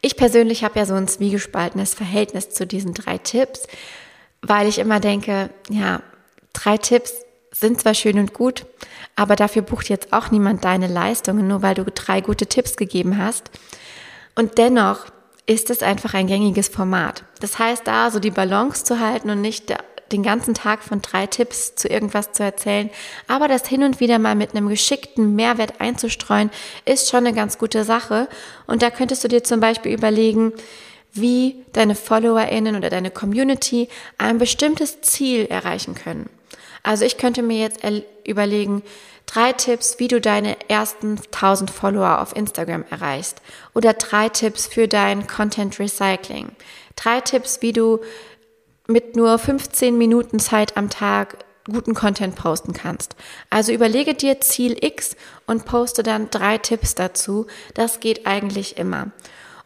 Ich 0.00 0.16
persönlich 0.16 0.62
habe 0.62 0.78
ja 0.78 0.86
so 0.86 0.94
ein 0.94 1.08
zwiegespaltenes 1.08 1.94
Verhältnis 1.94 2.50
zu 2.50 2.66
diesen 2.66 2.94
drei 2.94 3.18
Tipps, 3.18 3.66
weil 4.42 4.68
ich 4.68 4.78
immer 4.78 5.00
denke, 5.00 5.50
ja, 5.68 6.00
drei 6.52 6.78
Tipps 6.78 7.12
sind 7.50 7.80
zwar 7.80 7.94
schön 7.94 8.18
und 8.18 8.34
gut, 8.34 8.66
aber 9.16 9.36
dafür 9.36 9.62
bucht 9.62 9.88
jetzt 9.88 10.12
auch 10.12 10.30
niemand 10.30 10.64
deine 10.64 10.86
Leistungen, 10.86 11.48
nur 11.48 11.62
weil 11.62 11.74
du 11.74 11.84
drei 11.84 12.20
gute 12.20 12.46
Tipps 12.46 12.76
gegeben 12.76 13.18
hast. 13.18 13.50
Und 14.34 14.58
dennoch 14.58 15.06
ist 15.46 15.70
es 15.70 15.82
einfach 15.82 16.14
ein 16.14 16.26
gängiges 16.26 16.68
Format. 16.68 17.24
Das 17.40 17.58
heißt, 17.58 17.86
da 17.86 18.10
so 18.10 18.20
die 18.20 18.30
Balance 18.30 18.84
zu 18.84 19.00
halten 19.00 19.30
und 19.30 19.40
nicht 19.40 19.74
den 20.12 20.22
ganzen 20.22 20.54
Tag 20.54 20.82
von 20.82 21.02
drei 21.02 21.26
Tipps 21.26 21.74
zu 21.74 21.88
irgendwas 21.88 22.32
zu 22.32 22.42
erzählen, 22.42 22.90
aber 23.26 23.48
das 23.48 23.66
hin 23.66 23.82
und 23.82 24.00
wieder 24.00 24.18
mal 24.18 24.34
mit 24.34 24.54
einem 24.54 24.68
geschickten 24.68 25.34
Mehrwert 25.34 25.80
einzustreuen, 25.80 26.50
ist 26.84 27.10
schon 27.10 27.26
eine 27.26 27.34
ganz 27.34 27.58
gute 27.58 27.84
Sache. 27.84 28.28
Und 28.66 28.82
da 28.82 28.90
könntest 28.90 29.24
du 29.24 29.28
dir 29.28 29.44
zum 29.44 29.60
Beispiel 29.60 29.92
überlegen, 29.92 30.52
wie 31.12 31.64
deine 31.72 31.94
FollowerInnen 31.94 32.76
oder 32.76 32.90
deine 32.90 33.10
Community 33.10 33.88
ein 34.18 34.38
bestimmtes 34.38 35.00
Ziel 35.00 35.46
erreichen 35.46 35.94
können. 35.94 36.30
Also 36.82 37.04
ich 37.04 37.18
könnte 37.18 37.42
mir 37.42 37.58
jetzt 37.58 37.80
überlegen, 38.26 38.82
drei 39.26 39.52
Tipps, 39.52 39.98
wie 39.98 40.08
du 40.08 40.20
deine 40.20 40.56
ersten 40.68 41.18
1000 41.18 41.70
Follower 41.70 42.20
auf 42.20 42.34
Instagram 42.34 42.84
erreichst. 42.90 43.42
Oder 43.74 43.92
drei 43.92 44.28
Tipps 44.28 44.66
für 44.66 44.88
dein 44.88 45.26
Content 45.26 45.78
Recycling. 45.78 46.50
Drei 46.96 47.20
Tipps, 47.20 47.62
wie 47.62 47.72
du 47.72 48.00
mit 48.86 49.16
nur 49.16 49.38
15 49.38 49.98
Minuten 49.98 50.38
Zeit 50.38 50.76
am 50.76 50.88
Tag 50.88 51.44
guten 51.70 51.94
Content 51.94 52.34
posten 52.34 52.72
kannst. 52.72 53.14
Also 53.50 53.72
überlege 53.72 54.14
dir 54.14 54.40
Ziel 54.40 54.76
X 54.82 55.16
und 55.46 55.66
poste 55.66 56.02
dann 56.02 56.30
drei 56.30 56.58
Tipps 56.58 56.94
dazu. 56.94 57.46
Das 57.74 58.00
geht 58.00 58.26
eigentlich 58.26 58.78
immer. 58.78 59.10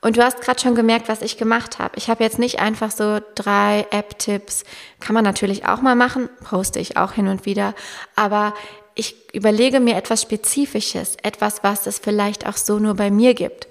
Und 0.02 0.16
du 0.16 0.24
hast 0.24 0.40
gerade 0.40 0.60
schon 0.60 0.74
gemerkt, 0.74 1.08
was 1.08 1.22
ich 1.22 1.38
gemacht 1.38 1.78
habe. 1.78 1.96
Ich 1.96 2.10
habe 2.10 2.24
jetzt 2.24 2.40
nicht 2.40 2.58
einfach 2.58 2.90
so 2.90 3.20
drei 3.36 3.86
App-Tipps. 3.92 4.64
Kann 4.98 5.14
man 5.14 5.24
natürlich 5.24 5.64
auch 5.64 5.80
mal 5.80 5.94
machen, 5.94 6.28
poste 6.44 6.80
ich 6.80 6.96
auch 6.96 7.12
hin 7.12 7.28
und 7.28 7.46
wieder. 7.46 7.74
Aber 8.16 8.52
ich 8.96 9.14
überlege 9.32 9.78
mir 9.78 9.96
etwas 9.96 10.20
Spezifisches, 10.20 11.16
etwas, 11.22 11.62
was 11.62 11.86
es 11.86 12.00
vielleicht 12.00 12.46
auch 12.48 12.56
so 12.56 12.80
nur 12.80 12.94
bei 12.94 13.12
mir 13.12 13.34
gibt. 13.34 13.68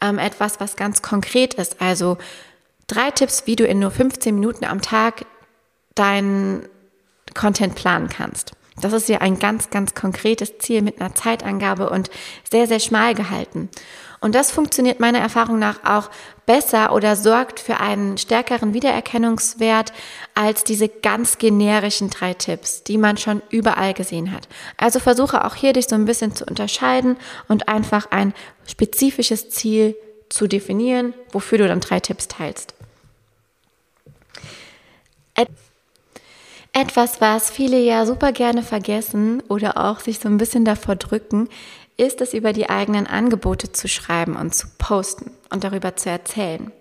Ähm, 0.00 0.18
etwas, 0.18 0.58
was 0.58 0.76
ganz 0.76 1.02
konkret 1.02 1.54
ist. 1.54 1.82
Also 1.82 2.16
drei 2.86 3.10
Tipps, 3.10 3.42
wie 3.46 3.54
du 3.54 3.66
in 3.66 3.78
nur 3.78 3.90
15 3.90 4.34
Minuten 4.34 4.64
am 4.64 4.80
Tag 4.80 5.26
deinen 5.94 6.66
Content 7.34 7.74
planen 7.74 8.08
kannst. 8.08 8.52
Das 8.80 8.92
ist 8.92 9.08
ja 9.08 9.18
ein 9.18 9.38
ganz, 9.38 9.70
ganz 9.70 9.94
konkretes 9.94 10.58
Ziel 10.58 10.82
mit 10.82 11.00
einer 11.00 11.14
Zeitangabe 11.14 11.90
und 11.90 12.10
sehr, 12.50 12.66
sehr 12.66 12.80
schmal 12.80 13.14
gehalten. 13.14 13.68
Und 14.24 14.34
das 14.34 14.50
funktioniert 14.50 15.00
meiner 15.00 15.18
Erfahrung 15.18 15.58
nach 15.58 15.84
auch 15.84 16.08
besser 16.46 16.94
oder 16.94 17.14
sorgt 17.14 17.60
für 17.60 17.76
einen 17.80 18.16
stärkeren 18.16 18.72
Wiedererkennungswert 18.72 19.92
als 20.34 20.64
diese 20.64 20.88
ganz 20.88 21.36
generischen 21.36 22.08
drei 22.08 22.32
Tipps, 22.32 22.82
die 22.84 22.96
man 22.96 23.18
schon 23.18 23.42
überall 23.50 23.92
gesehen 23.92 24.32
hat. 24.32 24.48
Also 24.78 24.98
versuche 24.98 25.44
auch 25.44 25.56
hier 25.56 25.74
dich 25.74 25.88
so 25.88 25.94
ein 25.94 26.06
bisschen 26.06 26.34
zu 26.34 26.46
unterscheiden 26.46 27.18
und 27.48 27.68
einfach 27.68 28.12
ein 28.12 28.32
spezifisches 28.66 29.50
Ziel 29.50 29.94
zu 30.30 30.46
definieren, 30.46 31.12
wofür 31.30 31.58
du 31.58 31.68
dann 31.68 31.80
drei 31.80 32.00
Tipps 32.00 32.26
teilst. 32.26 32.72
Etwas, 36.76 37.20
was 37.20 37.50
viele 37.50 37.78
ja 37.78 38.04
super 38.04 38.32
gerne 38.32 38.62
vergessen 38.62 39.42
oder 39.48 39.76
auch 39.76 40.00
sich 40.00 40.18
so 40.18 40.28
ein 40.28 40.38
bisschen 40.38 40.64
davor 40.64 40.96
drücken, 40.96 41.48
ist 41.96 42.20
es 42.20 42.34
über 42.34 42.52
die 42.52 42.68
eigenen 42.68 43.06
Angebote 43.06 43.72
zu 43.72 43.88
schreiben 43.88 44.36
und 44.36 44.54
zu 44.54 44.66
posten 44.78 45.30
und 45.50 45.64
darüber 45.64 45.96
zu 45.96 46.10
erzählen. 46.10 46.72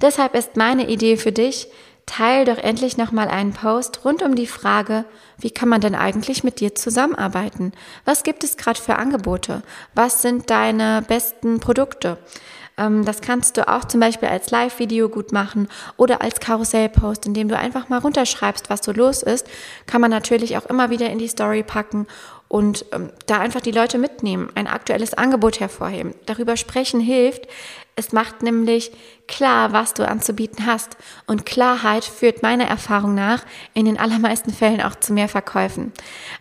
Deshalb 0.00 0.34
ist 0.34 0.56
meine 0.56 0.88
Idee 0.88 1.16
für 1.16 1.32
dich, 1.32 1.68
teil 2.06 2.44
doch 2.44 2.58
endlich 2.58 2.96
nochmal 2.96 3.28
einen 3.28 3.52
Post 3.52 4.04
rund 4.04 4.22
um 4.22 4.34
die 4.36 4.46
Frage, 4.46 5.04
wie 5.38 5.50
kann 5.50 5.68
man 5.68 5.80
denn 5.80 5.94
eigentlich 5.94 6.44
mit 6.44 6.60
dir 6.60 6.74
zusammenarbeiten? 6.74 7.72
Was 8.04 8.22
gibt 8.22 8.44
es 8.44 8.56
gerade 8.56 8.80
für 8.80 8.96
Angebote? 8.96 9.62
Was 9.94 10.22
sind 10.22 10.50
deine 10.50 11.02
besten 11.06 11.60
Produkte? 11.60 12.18
Ähm, 12.78 13.04
das 13.04 13.20
kannst 13.20 13.56
du 13.56 13.68
auch 13.68 13.84
zum 13.84 14.00
Beispiel 14.00 14.28
als 14.28 14.50
Live-Video 14.50 15.08
gut 15.08 15.32
machen 15.32 15.68
oder 15.96 16.22
als 16.22 16.40
Karussell-Post, 16.40 17.26
indem 17.26 17.48
du 17.48 17.58
einfach 17.58 17.88
mal 17.88 17.98
runterschreibst, 17.98 18.70
was 18.70 18.84
so 18.84 18.92
los 18.92 19.22
ist. 19.22 19.46
Kann 19.86 20.00
man 20.00 20.10
natürlich 20.10 20.56
auch 20.56 20.66
immer 20.66 20.90
wieder 20.90 21.10
in 21.10 21.18
die 21.18 21.28
Story 21.28 21.62
packen 21.62 22.06
und 22.56 22.86
ähm, 22.92 23.10
da 23.26 23.38
einfach 23.38 23.60
die 23.60 23.70
Leute 23.70 23.98
mitnehmen, 23.98 24.48
ein 24.54 24.66
aktuelles 24.66 25.12
Angebot 25.12 25.60
hervorheben. 25.60 26.14
Darüber 26.24 26.56
sprechen 26.56 27.00
hilft. 27.00 27.46
Es 27.96 28.12
macht 28.12 28.42
nämlich 28.42 28.92
klar, 29.28 29.74
was 29.74 29.92
du 29.92 30.08
anzubieten 30.08 30.64
hast. 30.64 30.96
Und 31.26 31.44
Klarheit 31.44 32.02
führt 32.02 32.42
meiner 32.42 32.64
Erfahrung 32.64 33.14
nach 33.14 33.44
in 33.74 33.84
den 33.84 33.98
allermeisten 33.98 34.54
Fällen 34.54 34.80
auch 34.80 34.94
zu 34.94 35.12
mehr 35.12 35.28
Verkäufen. 35.28 35.92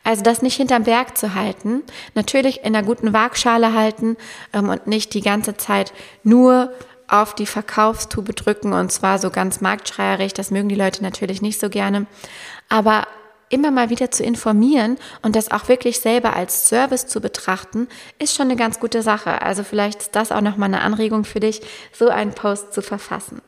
Also 0.05 0.23
das 0.23 0.41
nicht 0.41 0.55
hinterm 0.55 0.83
Berg 0.83 1.17
zu 1.17 1.35
halten, 1.35 1.83
natürlich 2.13 2.59
in 2.59 2.73
einer 2.73 2.83
guten 2.83 3.11
Waagschale 3.11 3.73
halten 3.73 4.15
ähm, 4.53 4.69
und 4.69 4.87
nicht 4.87 5.13
die 5.15 5.21
ganze 5.21 5.57
Zeit 5.57 5.91
nur 6.23 6.71
auf 7.09 7.35
die 7.35 7.45
Verkaufstube 7.45 8.31
drücken 8.31 8.71
und 8.71 8.89
zwar 8.89 9.19
so 9.19 9.31
ganz 9.31 9.59
marktschreierig. 9.59 10.33
Das 10.33 10.49
mögen 10.49 10.69
die 10.69 10.75
Leute 10.75 11.03
natürlich 11.03 11.41
nicht 11.41 11.59
so 11.59 11.69
gerne. 11.69 12.05
Aber 12.69 13.05
immer 13.49 13.71
mal 13.71 13.89
wieder 13.89 14.11
zu 14.11 14.23
informieren 14.23 14.97
und 15.21 15.35
das 15.35 15.51
auch 15.51 15.67
wirklich 15.67 15.99
selber 15.99 16.35
als 16.35 16.67
Service 16.67 17.07
zu 17.07 17.21
betrachten, 17.21 17.87
ist 18.19 18.35
schon 18.35 18.47
eine 18.47 18.55
ganz 18.55 18.79
gute 18.79 19.01
Sache. 19.01 19.41
Also 19.41 19.63
vielleicht 19.63 20.01
ist 20.01 20.15
das 20.15 20.31
auch 20.31 20.41
nochmal 20.41 20.67
eine 20.67 20.81
Anregung 20.81 21.25
für 21.25 21.39
dich, 21.39 21.61
so 21.93 22.09
einen 22.09 22.33
Post 22.33 22.73
zu 22.73 22.81
verfassen. 22.81 23.41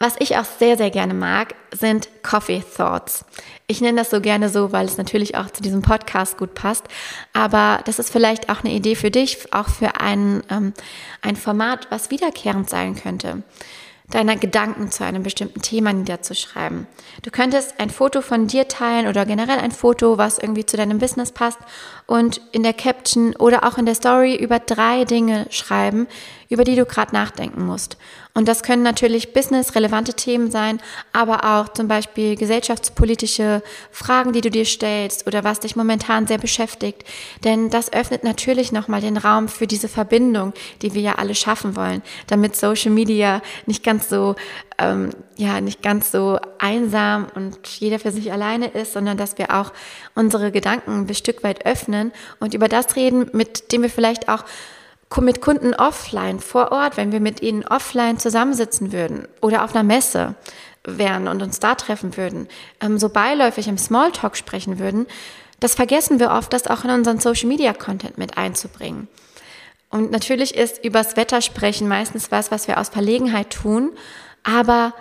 Was 0.00 0.16
ich 0.18 0.36
auch 0.36 0.44
sehr, 0.44 0.76
sehr 0.76 0.90
gerne 0.90 1.14
mag, 1.14 1.54
sind 1.72 2.08
Coffee 2.22 2.62
Thoughts. 2.76 3.24
Ich 3.66 3.80
nenne 3.80 3.98
das 3.98 4.10
so 4.10 4.20
gerne 4.20 4.48
so, 4.48 4.72
weil 4.72 4.86
es 4.86 4.98
natürlich 4.98 5.36
auch 5.36 5.50
zu 5.50 5.62
diesem 5.62 5.82
Podcast 5.82 6.36
gut 6.36 6.54
passt. 6.54 6.84
Aber 7.32 7.80
das 7.86 7.98
ist 7.98 8.10
vielleicht 8.10 8.50
auch 8.50 8.62
eine 8.62 8.74
Idee 8.74 8.96
für 8.96 9.10
dich, 9.10 9.52
auch 9.54 9.68
für 9.68 10.00
ein, 10.00 10.42
ähm, 10.50 10.74
ein 11.22 11.36
Format, 11.36 11.86
was 11.90 12.10
wiederkehrend 12.10 12.68
sein 12.68 12.96
könnte 12.96 13.42
deiner 14.10 14.36
Gedanken 14.36 14.90
zu 14.90 15.04
einem 15.04 15.22
bestimmten 15.22 15.62
Thema 15.62 15.92
niederzuschreiben. 15.92 16.86
Du 17.22 17.30
könntest 17.30 17.80
ein 17.80 17.88
Foto 17.90 18.20
von 18.20 18.46
dir 18.46 18.68
teilen 18.68 19.06
oder 19.06 19.24
generell 19.24 19.58
ein 19.58 19.72
Foto, 19.72 20.18
was 20.18 20.38
irgendwie 20.38 20.66
zu 20.66 20.76
deinem 20.76 20.98
Business 20.98 21.32
passt 21.32 21.58
und 22.06 22.40
in 22.52 22.62
der 22.62 22.74
Caption 22.74 23.34
oder 23.36 23.64
auch 23.64 23.78
in 23.78 23.86
der 23.86 23.94
Story 23.94 24.36
über 24.36 24.58
drei 24.58 25.04
Dinge 25.04 25.46
schreiben, 25.50 26.06
über 26.48 26.64
die 26.64 26.76
du 26.76 26.84
gerade 26.84 27.14
nachdenken 27.14 27.64
musst. 27.64 27.96
Und 28.36 28.48
das 28.48 28.64
können 28.64 28.82
natürlich 28.82 29.32
businessrelevante 29.32 30.14
Themen 30.14 30.50
sein, 30.50 30.80
aber 31.12 31.44
auch 31.44 31.68
zum 31.68 31.86
Beispiel 31.86 32.34
gesellschaftspolitische 32.34 33.62
Fragen, 33.92 34.32
die 34.32 34.40
du 34.40 34.50
dir 34.50 34.64
stellst 34.64 35.28
oder 35.28 35.44
was 35.44 35.60
dich 35.60 35.76
momentan 35.76 36.26
sehr 36.26 36.38
beschäftigt. 36.38 37.04
Denn 37.44 37.70
das 37.70 37.92
öffnet 37.92 38.24
natürlich 38.24 38.72
nochmal 38.72 39.00
den 39.00 39.16
Raum 39.16 39.46
für 39.46 39.68
diese 39.68 39.86
Verbindung, 39.86 40.52
die 40.82 40.94
wir 40.94 41.02
ja 41.02 41.14
alle 41.14 41.36
schaffen 41.36 41.76
wollen, 41.76 42.02
damit 42.26 42.56
Social 42.56 42.90
Media 42.90 43.40
nicht 43.66 43.84
ganz 43.84 44.08
so, 44.08 44.34
ähm, 44.78 45.10
ja, 45.36 45.60
nicht 45.60 45.80
ganz 45.80 46.10
so 46.10 46.40
einsam 46.58 47.28
und 47.36 47.68
jeder 47.78 48.00
für 48.00 48.10
sich 48.10 48.32
alleine 48.32 48.66
ist, 48.66 48.94
sondern 48.94 49.16
dass 49.16 49.38
wir 49.38 49.54
auch 49.54 49.72
unsere 50.16 50.50
Gedanken 50.50 51.06
ein 51.06 51.14
Stück 51.14 51.44
weit 51.44 51.66
öffnen 51.66 52.10
und 52.40 52.52
über 52.52 52.66
das 52.66 52.96
reden, 52.96 53.30
mit 53.32 53.70
dem 53.70 53.82
wir 53.82 53.90
vielleicht 53.90 54.28
auch 54.28 54.44
mit 55.22 55.40
Kunden 55.40 55.74
offline 55.74 56.40
vor 56.40 56.72
Ort, 56.72 56.96
wenn 56.96 57.12
wir 57.12 57.20
mit 57.20 57.42
ihnen 57.42 57.64
offline 57.64 58.18
zusammensitzen 58.18 58.92
würden 58.92 59.28
oder 59.40 59.64
auf 59.64 59.74
einer 59.74 59.84
Messe 59.84 60.34
wären 60.84 61.28
und 61.28 61.42
uns 61.42 61.60
da 61.60 61.74
treffen 61.74 62.16
würden, 62.16 62.48
ähm, 62.80 62.98
so 62.98 63.08
beiläufig 63.08 63.68
im 63.68 63.78
Smalltalk 63.78 64.36
sprechen 64.36 64.78
würden, 64.78 65.06
das 65.60 65.74
vergessen 65.74 66.20
wir 66.20 66.30
oft, 66.30 66.52
das 66.52 66.66
auch 66.66 66.84
in 66.84 66.90
unseren 66.90 67.20
Social 67.20 67.48
Media 67.48 67.72
Content 67.72 68.18
mit 68.18 68.36
einzubringen. 68.36 69.08
Und 69.90 70.10
natürlich 70.10 70.54
ist 70.54 70.84
übers 70.84 71.16
Wetter 71.16 71.40
sprechen 71.40 71.88
meistens 71.88 72.30
was, 72.30 72.50
was 72.50 72.68
wir 72.68 72.78
aus 72.78 72.88
Verlegenheit 72.88 73.50
tun, 73.50 73.92
aber 74.42 74.92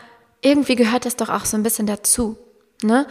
irgendwie 0.41 0.75
gehört 0.75 1.05
das 1.05 1.15
doch 1.15 1.29
auch 1.29 1.46
so 1.46 1.58
ein 1.58 1.63
bisschen 1.63 1.88
dazu. 1.88 2.38
Ne? 2.84 3.08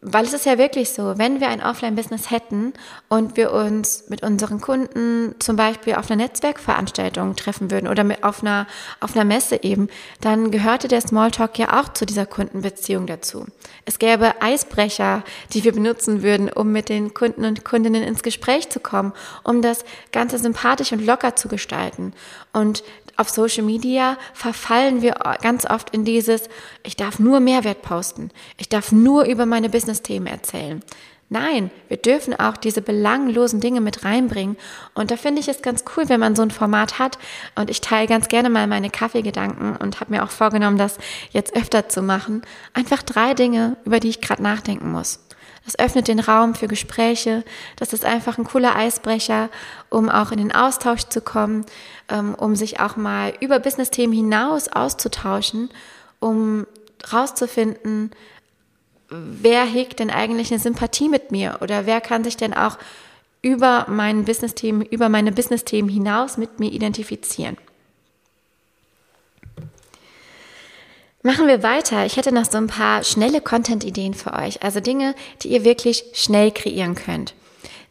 Weil 0.00 0.24
es 0.24 0.32
ist 0.32 0.46
ja 0.46 0.56
wirklich 0.56 0.90
so, 0.90 1.18
wenn 1.18 1.40
wir 1.40 1.48
ein 1.48 1.62
Offline-Business 1.62 2.30
hätten 2.30 2.72
und 3.08 3.36
wir 3.36 3.52
uns 3.52 4.04
mit 4.08 4.22
unseren 4.22 4.60
Kunden 4.60 5.34
zum 5.38 5.56
Beispiel 5.56 5.96
auf 5.96 6.10
einer 6.10 6.22
Netzwerkveranstaltung 6.22 7.36
treffen 7.36 7.70
würden 7.70 7.86
oder 7.86 8.02
mit 8.02 8.24
auf 8.24 8.42
einer, 8.42 8.66
auf 9.00 9.14
einer 9.14 9.24
Messe 9.24 9.62
eben, 9.62 9.88
dann 10.22 10.50
gehörte 10.50 10.88
der 10.88 11.02
Smalltalk 11.02 11.58
ja 11.58 11.78
auch 11.78 11.92
zu 11.92 12.06
dieser 12.06 12.24
Kundenbeziehung 12.24 13.06
dazu. 13.06 13.46
Es 13.84 13.98
gäbe 13.98 14.40
Eisbrecher, 14.40 15.24
die 15.52 15.64
wir 15.64 15.72
benutzen 15.72 16.22
würden, 16.22 16.50
um 16.50 16.72
mit 16.72 16.88
den 16.88 17.12
Kunden 17.12 17.44
und 17.44 17.64
Kundinnen 17.64 18.02
ins 18.02 18.22
Gespräch 18.22 18.70
zu 18.70 18.80
kommen, 18.80 19.12
um 19.44 19.60
das 19.60 19.84
Ganze 20.10 20.38
sympathisch 20.38 20.92
und 20.92 21.04
locker 21.04 21.36
zu 21.36 21.48
gestalten. 21.48 22.14
Und 22.54 22.82
auf 23.16 23.30
Social 23.30 23.64
Media 23.64 24.16
verfallen 24.34 25.02
wir 25.02 25.14
ganz 25.42 25.64
oft 25.64 25.90
in 25.90 26.04
dieses, 26.04 26.48
ich 26.82 26.96
darf 26.96 27.18
nur 27.18 27.40
Mehrwert 27.40 27.82
posten, 27.82 28.30
ich 28.56 28.68
darf 28.68 28.92
nur 28.92 29.24
über 29.24 29.46
meine 29.46 29.68
Business-Themen 29.68 30.26
erzählen. 30.26 30.82
Nein, 31.28 31.72
wir 31.88 31.96
dürfen 31.96 32.38
auch 32.38 32.56
diese 32.56 32.82
belanglosen 32.82 33.60
Dinge 33.60 33.80
mit 33.80 34.04
reinbringen. 34.04 34.56
Und 34.94 35.10
da 35.10 35.16
finde 35.16 35.40
ich 35.40 35.48
es 35.48 35.60
ganz 35.60 35.82
cool, 35.96 36.08
wenn 36.08 36.20
man 36.20 36.36
so 36.36 36.42
ein 36.42 36.52
Format 36.52 37.00
hat. 37.00 37.18
Und 37.56 37.68
ich 37.68 37.80
teile 37.80 38.06
ganz 38.06 38.28
gerne 38.28 38.48
mal 38.48 38.68
meine 38.68 38.90
Kaffeegedanken 38.90 39.76
und 39.76 40.00
habe 40.00 40.12
mir 40.12 40.22
auch 40.22 40.30
vorgenommen, 40.30 40.78
das 40.78 40.98
jetzt 41.32 41.56
öfter 41.56 41.88
zu 41.88 42.00
machen. 42.00 42.42
Einfach 42.74 43.02
drei 43.02 43.34
Dinge, 43.34 43.76
über 43.84 43.98
die 43.98 44.10
ich 44.10 44.20
gerade 44.20 44.42
nachdenken 44.42 44.92
muss. 44.92 45.25
Das 45.66 45.78
öffnet 45.78 46.08
den 46.08 46.20
Raum 46.20 46.54
für 46.54 46.68
Gespräche. 46.68 47.44
Das 47.74 47.92
ist 47.92 48.04
einfach 48.04 48.38
ein 48.38 48.44
cooler 48.44 48.76
Eisbrecher, 48.76 49.50
um 49.90 50.08
auch 50.08 50.30
in 50.30 50.38
den 50.38 50.52
Austausch 50.52 51.04
zu 51.04 51.20
kommen, 51.20 51.66
ähm, 52.08 52.34
um 52.34 52.54
sich 52.54 52.80
auch 52.80 52.96
mal 52.96 53.34
über 53.40 53.58
Business-Themen 53.58 54.14
hinaus 54.14 54.68
auszutauschen, 54.68 55.70
um 56.20 56.66
rauszufinden, 57.12 58.12
wer 59.08 59.64
hegt 59.64 59.98
denn 59.98 60.10
eigentlich 60.10 60.50
eine 60.50 60.60
Sympathie 60.60 61.08
mit 61.08 61.32
mir 61.32 61.58
oder 61.60 61.84
wer 61.84 62.00
kann 62.00 62.24
sich 62.24 62.36
denn 62.36 62.54
auch 62.54 62.78
über 63.42 63.86
mein 63.88 64.24
Business-Themen, 64.24 64.82
über 64.82 65.08
meine 65.08 65.32
Business-Themen 65.32 65.88
hinaus 65.88 66.36
mit 66.36 66.58
mir 66.58 66.70
identifizieren. 66.70 67.56
Machen 71.26 71.48
wir 71.48 71.64
weiter. 71.64 72.06
Ich 72.06 72.16
hätte 72.16 72.32
noch 72.32 72.44
so 72.44 72.56
ein 72.56 72.68
paar 72.68 73.02
schnelle 73.02 73.40
Content-Ideen 73.40 74.14
für 74.14 74.32
euch. 74.32 74.62
Also 74.62 74.78
Dinge, 74.78 75.16
die 75.42 75.48
ihr 75.48 75.64
wirklich 75.64 76.04
schnell 76.12 76.52
kreieren 76.52 76.94
könnt. 76.94 77.34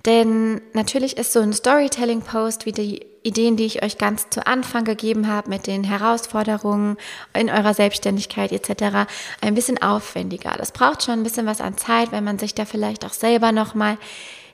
Denn 0.06 0.62
natürlich 0.72 1.18
ist 1.18 1.34
so 1.34 1.42
ein 1.42 1.52
Storytelling-Post 1.52 2.66
wie 2.66 2.72
die 2.72 3.06
Ideen, 3.24 3.58
die 3.58 3.66
ich 3.66 3.84
euch 3.84 3.98
ganz 3.98 4.30
zu 4.30 4.48
Anfang 4.48 4.86
gegeben 4.86 5.28
habe 5.28 5.50
mit 5.50 5.68
den 5.68 5.84
Herausforderungen 5.84 6.96
in 7.38 7.50
eurer 7.50 7.74
Selbstständigkeit 7.74 8.54
etc. 8.54 9.06
ein 9.42 9.54
bisschen 9.54 9.82
aufwendiger. 9.82 10.54
Das 10.58 10.72
braucht 10.72 11.04
schon 11.04 11.16
ein 11.16 11.24
bisschen 11.24 11.46
was 11.46 11.60
an 11.60 11.78
Zeit, 11.78 12.14
wenn 12.14 12.24
man 12.24 12.40
sich 12.40 12.56
da 12.56 12.64
vielleicht 12.64 13.04
auch 13.04 13.12
selber 13.12 13.52
nochmal 13.52 13.98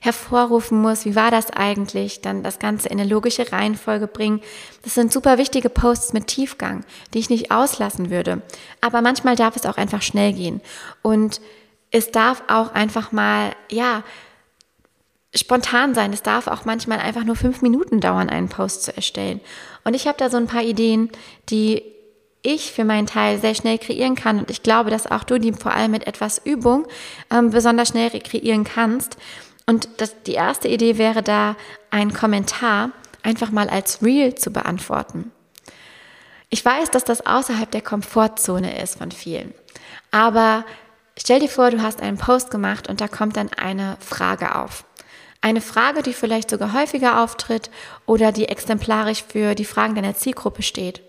hervorrufen 0.02 0.82
muss, 0.82 1.06
wie 1.06 1.16
war 1.16 1.30
das 1.30 1.52
eigentlich, 1.52 2.22
dann 2.22 2.42
das 2.42 2.58
Ganze 2.58 2.90
in 2.90 3.00
eine 3.00 3.08
logische 3.08 3.52
Reihenfolge 3.52 4.08
bringen. 4.08 4.42
Das 4.82 4.96
sind 4.96 5.14
super 5.14 5.38
wichtige 5.38 5.70
Posts 5.70 6.14
mit 6.14 6.26
Tiefgang, 6.26 6.84
die 7.14 7.20
ich 7.20 7.30
nicht 7.30 7.52
auslassen 7.52 8.10
würde. 8.10 8.42
Aber 8.82 9.02
manchmal 9.04 9.36
darf 9.36 9.56
es 9.56 9.68
auch 9.68 9.78
einfach 9.78 10.02
schnell 10.02 10.34
gehen. 10.34 10.60
Und 11.04 11.40
es 11.92 12.10
darf 12.10 12.42
auch 12.48 12.74
einfach 12.74 13.12
mal, 13.12 13.52
ja, 13.70 14.04
spontan 15.36 15.94
sein. 15.94 16.14
Es 16.14 16.24
darf 16.24 16.48
auch 16.48 16.66
manchmal 16.66 16.98
einfach 16.98 17.24
nur 17.24 17.36
fünf 17.36 17.62
Minuten 17.62 18.00
dauern, 18.00 18.30
einen 18.30 18.50
Post 18.50 18.84
zu 18.84 18.96
erstellen. 18.96 19.40
Und 19.84 19.94
ich 19.94 20.08
habe 20.08 20.18
da 20.18 20.32
so 20.32 20.38
ein 20.38 20.48
paar 20.48 20.64
Ideen, 20.64 21.12
die 21.50 21.84
ich 22.42 22.72
für 22.72 22.86
meinen 22.86 23.06
Teil 23.06 23.38
sehr 23.38 23.54
schnell 23.54 23.78
kreieren 23.78 24.16
kann. 24.16 24.40
Und 24.40 24.50
ich 24.50 24.64
glaube, 24.64 24.90
dass 24.90 25.06
auch 25.06 25.24
du 25.24 25.38
die 25.38 25.54
vor 25.54 25.74
allem 25.74 25.92
mit 25.92 26.08
etwas 26.08 26.42
Übung 26.44 26.88
ähm, 27.30 27.52
besonders 27.52 27.90
schnell 27.90 28.10
kreieren 28.10 28.64
kannst. 28.64 29.18
Und 29.66 29.88
das, 29.98 30.22
die 30.24 30.34
erste 30.34 30.68
Idee 30.68 30.98
wäre 30.98 31.24
da, 31.24 31.56
einen 31.90 32.14
Kommentar 32.14 32.92
einfach 33.24 33.52
mal 33.52 33.70
als 33.70 34.02
Real 34.02 34.36
zu 34.36 34.52
beantworten. 34.52 35.32
Ich 36.50 36.64
weiß, 36.66 36.92
dass 36.92 37.04
das 37.06 37.26
außerhalb 37.26 37.72
der 37.72 37.82
Komfortzone 37.82 38.82
ist 38.82 38.98
von 38.98 39.12
vielen. 39.12 39.54
Aber 40.12 40.66
stell 41.18 41.40
dir 41.40 41.48
vor, 41.48 41.72
du 41.72 41.82
hast 41.82 42.02
einen 42.02 42.18
Post 42.18 42.52
gemacht 42.52 42.90
und 42.90 43.00
da 43.00 43.08
kommt 43.08 43.38
dann 43.38 43.50
eine 43.54 43.98
Frage 44.02 44.56
auf. 44.56 44.84
Eine 45.40 45.62
Frage, 45.62 46.04
die 46.04 46.14
vielleicht 46.14 46.50
sogar 46.50 46.74
häufiger 46.74 47.24
auftritt 47.24 47.72
oder 48.06 48.32
die 48.32 48.50
exemplarisch 48.50 49.24
für 49.24 49.56
die 49.56 49.66
Fragen 49.66 49.96
deiner 49.96 50.16
Zielgruppe 50.16 50.62
steht. 50.62 51.02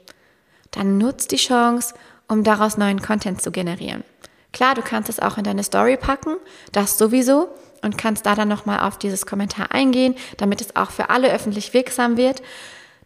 Dann 0.71 0.97
nutzt 0.97 1.33
die 1.33 1.37
Chance, 1.37 1.95
um 2.29 2.45
daraus 2.45 2.79
neuen 2.79 3.03
Content 3.03 3.43
zu 3.43 3.51
generieren. 3.51 4.05
Klar, 4.53 4.75
du 4.75 4.83
kannst 4.83 5.11
es 5.11 5.21
auch 5.21 5.39
in 5.39 5.45
deine 5.45 5.65
Story 5.65 5.97
packen, 5.97 6.37
das 6.73 6.97
sowieso, 6.99 7.49
und 7.83 7.99
kannst 7.99 8.27
da 8.27 8.35
dann 8.35 8.49
nochmal 8.49 8.81
auf 8.81 8.99
dieses 8.99 9.27
Kommentar 9.27 9.73
eingehen, 9.73 10.15
damit 10.37 10.61
es 10.61 10.77
auch 10.77 10.91
für 10.91 11.11
alle 11.11 11.33
öffentlich 11.33 11.75
wirksam 11.75 12.17
wird. 12.17 12.43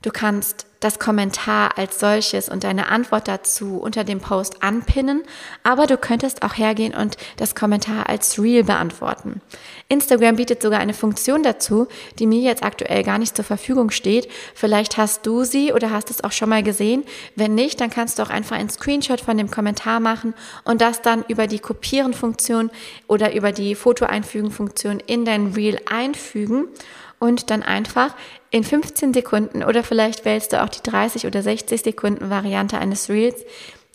Du 0.07 0.13
kannst 0.13 0.67
das 0.79 1.01
Kommentar 1.01 1.79
als 1.79 1.99
solches 1.99 2.49
und 2.49 2.63
deine 2.63 2.87
Antwort 2.91 3.27
dazu 3.27 3.79
unter 3.79 4.05
dem 4.05 4.21
Post 4.21 4.63
anpinnen, 4.63 5.25
aber 5.65 5.89
du 5.89 5.97
könntest 5.97 6.45
auch 6.45 6.57
hergehen 6.57 6.95
und 6.95 7.17
das 7.39 7.57
Kommentar 7.57 8.09
als 8.09 8.41
Reel 8.41 8.63
beantworten. 8.63 9.41
Instagram 9.89 10.37
bietet 10.37 10.63
sogar 10.63 10.79
eine 10.79 10.95
Funktion 10.95 11.43
dazu, 11.43 11.89
die 12.21 12.29
mir 12.29 12.39
jetzt 12.39 12.63
aktuell 12.63 13.03
gar 13.03 13.19
nicht 13.19 13.35
zur 13.35 13.45
Verfügung 13.45 13.91
steht. 13.91 14.29
Vielleicht 14.55 14.97
hast 14.97 15.27
du 15.27 15.43
sie 15.43 15.73
oder 15.73 15.91
hast 15.91 16.09
es 16.11 16.23
auch 16.23 16.31
schon 16.31 16.51
mal 16.51 16.63
gesehen. 16.63 17.03
Wenn 17.35 17.57
nicht, 17.57 17.81
dann 17.81 17.91
kannst 17.91 18.21
du 18.21 18.23
auch 18.23 18.31
einfach 18.31 18.55
einen 18.55 18.71
Screenshot 18.71 19.21
von 19.21 19.37
dem 19.37 19.51
Kommentar 19.51 19.99
machen 19.99 20.35
und 20.63 20.83
das 20.83 21.03
dann 21.03 21.25
über 21.27 21.49
die 21.49 21.59
Kopieren-Funktion 21.59 22.71
oder 23.09 23.35
über 23.35 23.51
die 23.51 23.75
Foto-Einfügen-Funktion 23.75 25.01
in 25.01 25.25
dein 25.25 25.49
Reel 25.55 25.81
einfügen 25.91 26.69
und 27.19 27.51
dann 27.51 27.63
einfach 27.63 28.15
in 28.51 28.65
15 28.65 29.15
Sekunden 29.15 29.63
oder 29.63 29.83
vielleicht 29.83 30.25
wählst 30.25 30.53
du 30.53 30.63
auch 30.63 30.69
die 30.69 30.83
30 30.83 31.27
oder 31.27 31.43
60 31.43 31.83
Sekunden 31.83 32.31
Variante 32.31 32.79
eines 32.79 33.09
Reels 33.09 33.45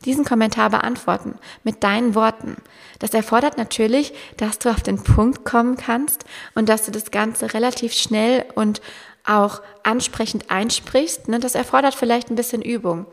diesen 0.05 0.25
Kommentar 0.25 0.69
beantworten 0.69 1.35
mit 1.63 1.83
deinen 1.83 2.15
Worten. 2.15 2.57
Das 2.99 3.13
erfordert 3.13 3.57
natürlich, 3.57 4.13
dass 4.37 4.59
du 4.59 4.69
auf 4.69 4.81
den 4.81 5.03
Punkt 5.03 5.45
kommen 5.45 5.77
kannst 5.77 6.25
und 6.55 6.69
dass 6.69 6.85
du 6.85 6.91
das 6.91 7.11
Ganze 7.11 7.53
relativ 7.53 7.93
schnell 7.93 8.45
und 8.55 8.81
auch 9.25 9.61
ansprechend 9.83 10.49
einsprichst. 10.49 11.27
Ne? 11.27 11.39
Das 11.39 11.55
erfordert 11.55 11.93
vielleicht 11.93 12.31
ein 12.31 12.35
bisschen 12.35 12.63
Übung. 12.63 13.05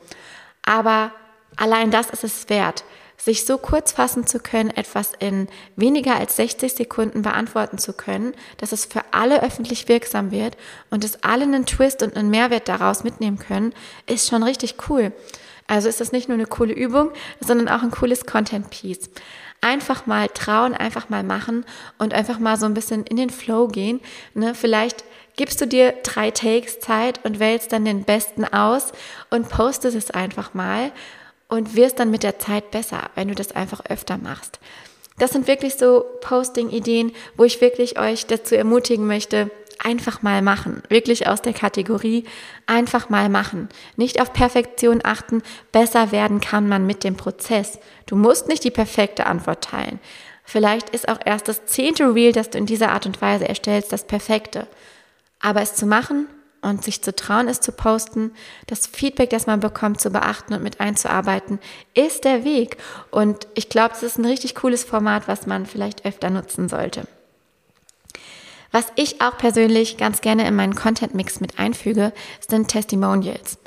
Aber 0.62 1.12
allein 1.56 1.90
das 1.90 2.10
ist 2.10 2.24
es 2.24 2.48
wert 2.48 2.84
sich 3.20 3.44
so 3.44 3.58
kurz 3.58 3.92
fassen 3.92 4.26
zu 4.26 4.38
können, 4.38 4.70
etwas 4.70 5.12
in 5.18 5.48
weniger 5.76 6.16
als 6.16 6.36
60 6.36 6.72
Sekunden 6.72 7.22
beantworten 7.22 7.78
zu 7.78 7.92
können, 7.92 8.32
dass 8.58 8.72
es 8.72 8.84
für 8.84 9.02
alle 9.10 9.42
öffentlich 9.42 9.88
wirksam 9.88 10.30
wird 10.30 10.56
und 10.90 11.02
dass 11.02 11.22
alle 11.24 11.42
einen 11.42 11.66
Twist 11.66 12.02
und 12.02 12.16
einen 12.16 12.30
Mehrwert 12.30 12.68
daraus 12.68 13.02
mitnehmen 13.04 13.38
können, 13.38 13.74
ist 14.06 14.28
schon 14.28 14.42
richtig 14.42 14.76
cool. 14.88 15.12
Also 15.66 15.88
ist 15.88 16.00
das 16.00 16.12
nicht 16.12 16.28
nur 16.28 16.36
eine 16.36 16.46
coole 16.46 16.72
Übung, 16.72 17.10
sondern 17.40 17.68
auch 17.68 17.82
ein 17.82 17.90
cooles 17.90 18.24
Content-Piece. 18.24 19.10
Einfach 19.60 20.06
mal 20.06 20.28
trauen, 20.28 20.72
einfach 20.72 21.08
mal 21.08 21.24
machen 21.24 21.66
und 21.98 22.14
einfach 22.14 22.38
mal 22.38 22.56
so 22.56 22.66
ein 22.66 22.74
bisschen 22.74 23.04
in 23.04 23.16
den 23.16 23.30
Flow 23.30 23.66
gehen. 23.66 24.00
Ne? 24.32 24.54
Vielleicht 24.54 25.04
gibst 25.36 25.60
du 25.60 25.66
dir 25.66 25.94
drei 26.04 26.30
Takes 26.30 26.80
Zeit 26.80 27.24
und 27.24 27.38
wählst 27.38 27.72
dann 27.72 27.84
den 27.84 28.04
besten 28.04 28.44
aus 28.44 28.92
und 29.30 29.48
postest 29.48 29.96
es 29.96 30.10
einfach 30.10 30.54
mal 30.54 30.90
und 31.48 31.74
wirst 31.74 31.98
dann 31.98 32.10
mit 32.10 32.22
der 32.22 32.38
Zeit 32.38 32.70
besser, 32.70 33.10
wenn 33.14 33.28
du 33.28 33.34
das 33.34 33.52
einfach 33.52 33.84
öfter 33.88 34.18
machst. 34.18 34.60
Das 35.18 35.32
sind 35.32 35.48
wirklich 35.48 35.74
so 35.74 36.04
Posting-Ideen, 36.20 37.12
wo 37.36 37.44
ich 37.44 37.60
wirklich 37.60 37.98
euch 37.98 38.26
dazu 38.26 38.54
ermutigen 38.54 39.06
möchte, 39.06 39.50
einfach 39.78 40.22
mal 40.22 40.42
machen. 40.42 40.82
Wirklich 40.88 41.26
aus 41.26 41.42
der 41.42 41.52
Kategorie 41.52 42.24
einfach 42.66 43.08
mal 43.08 43.28
machen. 43.28 43.68
Nicht 43.96 44.20
auf 44.20 44.32
Perfektion 44.32 45.00
achten. 45.02 45.42
Besser 45.72 46.12
werden 46.12 46.40
kann 46.40 46.68
man 46.68 46.86
mit 46.86 47.04
dem 47.04 47.16
Prozess. 47.16 47.78
Du 48.06 48.16
musst 48.16 48.48
nicht 48.48 48.64
die 48.64 48.70
perfekte 48.70 49.26
Antwort 49.26 49.64
teilen. 49.64 49.98
Vielleicht 50.44 50.90
ist 50.90 51.08
auch 51.08 51.18
erst 51.24 51.48
das 51.48 51.66
zehnte 51.66 52.14
Reel, 52.14 52.32
das 52.32 52.50
du 52.50 52.58
in 52.58 52.66
dieser 52.66 52.90
Art 52.90 53.06
und 53.06 53.20
Weise 53.20 53.48
erstellst, 53.48 53.92
das 53.92 54.06
perfekte. 54.06 54.66
Aber 55.40 55.62
es 55.62 55.74
zu 55.74 55.86
machen 55.86 56.26
und 56.62 56.84
sich 56.84 57.02
zu 57.02 57.14
trauen, 57.14 57.48
es 57.48 57.60
zu 57.60 57.72
posten, 57.72 58.32
das 58.66 58.86
Feedback, 58.86 59.30
das 59.30 59.46
man 59.46 59.60
bekommt, 59.60 60.00
zu 60.00 60.10
beachten 60.10 60.54
und 60.54 60.62
mit 60.62 60.80
einzuarbeiten, 60.80 61.58
ist 61.94 62.24
der 62.24 62.44
Weg. 62.44 62.76
Und 63.10 63.46
ich 63.54 63.68
glaube, 63.68 63.94
es 63.94 64.02
ist 64.02 64.18
ein 64.18 64.24
richtig 64.24 64.54
cooles 64.54 64.84
Format, 64.84 65.28
was 65.28 65.46
man 65.46 65.66
vielleicht 65.66 66.04
öfter 66.04 66.30
nutzen 66.30 66.68
sollte. 66.68 67.06
Was 68.70 68.86
ich 68.96 69.20
auch 69.22 69.38
persönlich 69.38 69.96
ganz 69.96 70.20
gerne 70.20 70.46
in 70.46 70.54
meinen 70.54 70.74
Content-Mix 70.74 71.40
mit 71.40 71.58
einfüge, 71.58 72.12
sind 72.46 72.68
Testimonials. 72.68 73.58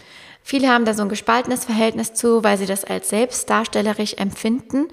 Viele 0.44 0.70
haben 0.70 0.86
da 0.86 0.94
so 0.94 1.04
ein 1.04 1.10
gespaltenes 1.10 1.66
Verhältnis 1.66 2.14
zu, 2.14 2.44
weil 2.44 2.58
sie 2.58 2.66
das 2.66 2.84
als 2.84 3.10
selbstdarstellerisch 3.10 4.16
empfinden. 4.16 4.88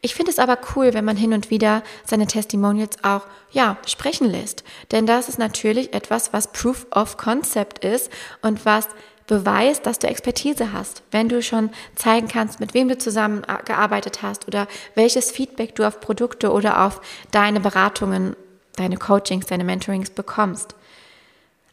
Ich 0.00 0.14
finde 0.14 0.30
es 0.30 0.38
aber 0.38 0.58
cool, 0.76 0.94
wenn 0.94 1.04
man 1.04 1.16
hin 1.16 1.32
und 1.32 1.50
wieder 1.50 1.82
seine 2.04 2.28
Testimonials 2.28 3.02
auch, 3.02 3.22
ja, 3.50 3.76
sprechen 3.86 4.30
lässt. 4.30 4.62
Denn 4.92 5.06
das 5.06 5.28
ist 5.28 5.38
natürlich 5.38 5.92
etwas, 5.92 6.32
was 6.32 6.52
Proof 6.52 6.86
of 6.94 7.16
Concept 7.16 7.84
ist 7.84 8.10
und 8.40 8.64
was 8.64 8.86
beweist, 9.26 9.86
dass 9.86 9.98
du 9.98 10.06
Expertise 10.06 10.72
hast. 10.72 11.02
Wenn 11.10 11.28
du 11.28 11.42
schon 11.42 11.70
zeigen 11.96 12.28
kannst, 12.28 12.60
mit 12.60 12.74
wem 12.74 12.88
du 12.88 12.96
zusammengearbeitet 12.96 14.22
hast 14.22 14.46
oder 14.46 14.68
welches 14.94 15.30
Feedback 15.32 15.74
du 15.74 15.84
auf 15.84 16.00
Produkte 16.00 16.52
oder 16.52 16.84
auf 16.86 17.00
deine 17.32 17.60
Beratungen, 17.60 18.36
deine 18.76 18.96
Coachings, 18.96 19.46
deine 19.46 19.64
Mentorings 19.64 20.10
bekommst. 20.10 20.74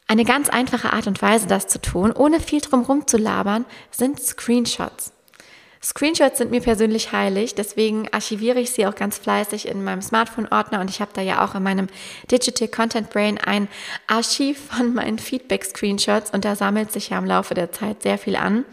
Eine 0.08 0.26
ganz 0.26 0.50
einfache 0.50 0.94
Art 0.94 1.08
und 1.08 1.22
Weise, 1.22 1.48
das 1.48 1.68
zu 1.68 1.82
tun, 1.82 2.12
ohne 2.12 2.40
viel 2.40 2.62
drum 2.62 3.08
zu 3.08 3.18
labern, 3.18 3.66
sind 3.90 4.22
Screenshots. 4.22 5.15
Screenshots 5.86 6.40
sind 6.40 6.50
mir 6.50 6.62
persönlich 6.62 7.12
heilig, 7.12 7.54
deswegen 7.54 8.12
archiviere 8.12 8.60
ich 8.60 8.72
sie 8.72 8.88
auch 8.88 8.96
ganz 8.96 9.20
fleißig 9.20 9.68
in 9.68 9.84
meinem 9.84 10.02
Smartphone-Ordner 10.02 10.82
und 10.82 10.90
ich 10.90 11.00
habe 11.00 11.12
da 11.14 11.22
ja 11.22 11.46
auch 11.46 11.54
in 11.54 11.62
meinem 11.62 11.90
Digital 12.32 12.68
Content 12.68 13.12
Brain 13.12 13.38
ein 13.38 13.68
Archiv 14.08 14.60
von 14.72 14.96
meinen 14.96 15.20
Feedback-Screenshots 15.20 16.32
und 16.32 16.44
da 16.44 16.56
sammelt 16.56 16.92
sich 16.92 17.10
ja 17.10 17.20
im 17.20 17.26
Laufe 17.26 17.54
der 17.54 17.72
Zeit 17.72 18.02
sehr 18.02 18.18
viel 18.18 18.36
an. 18.36 18.66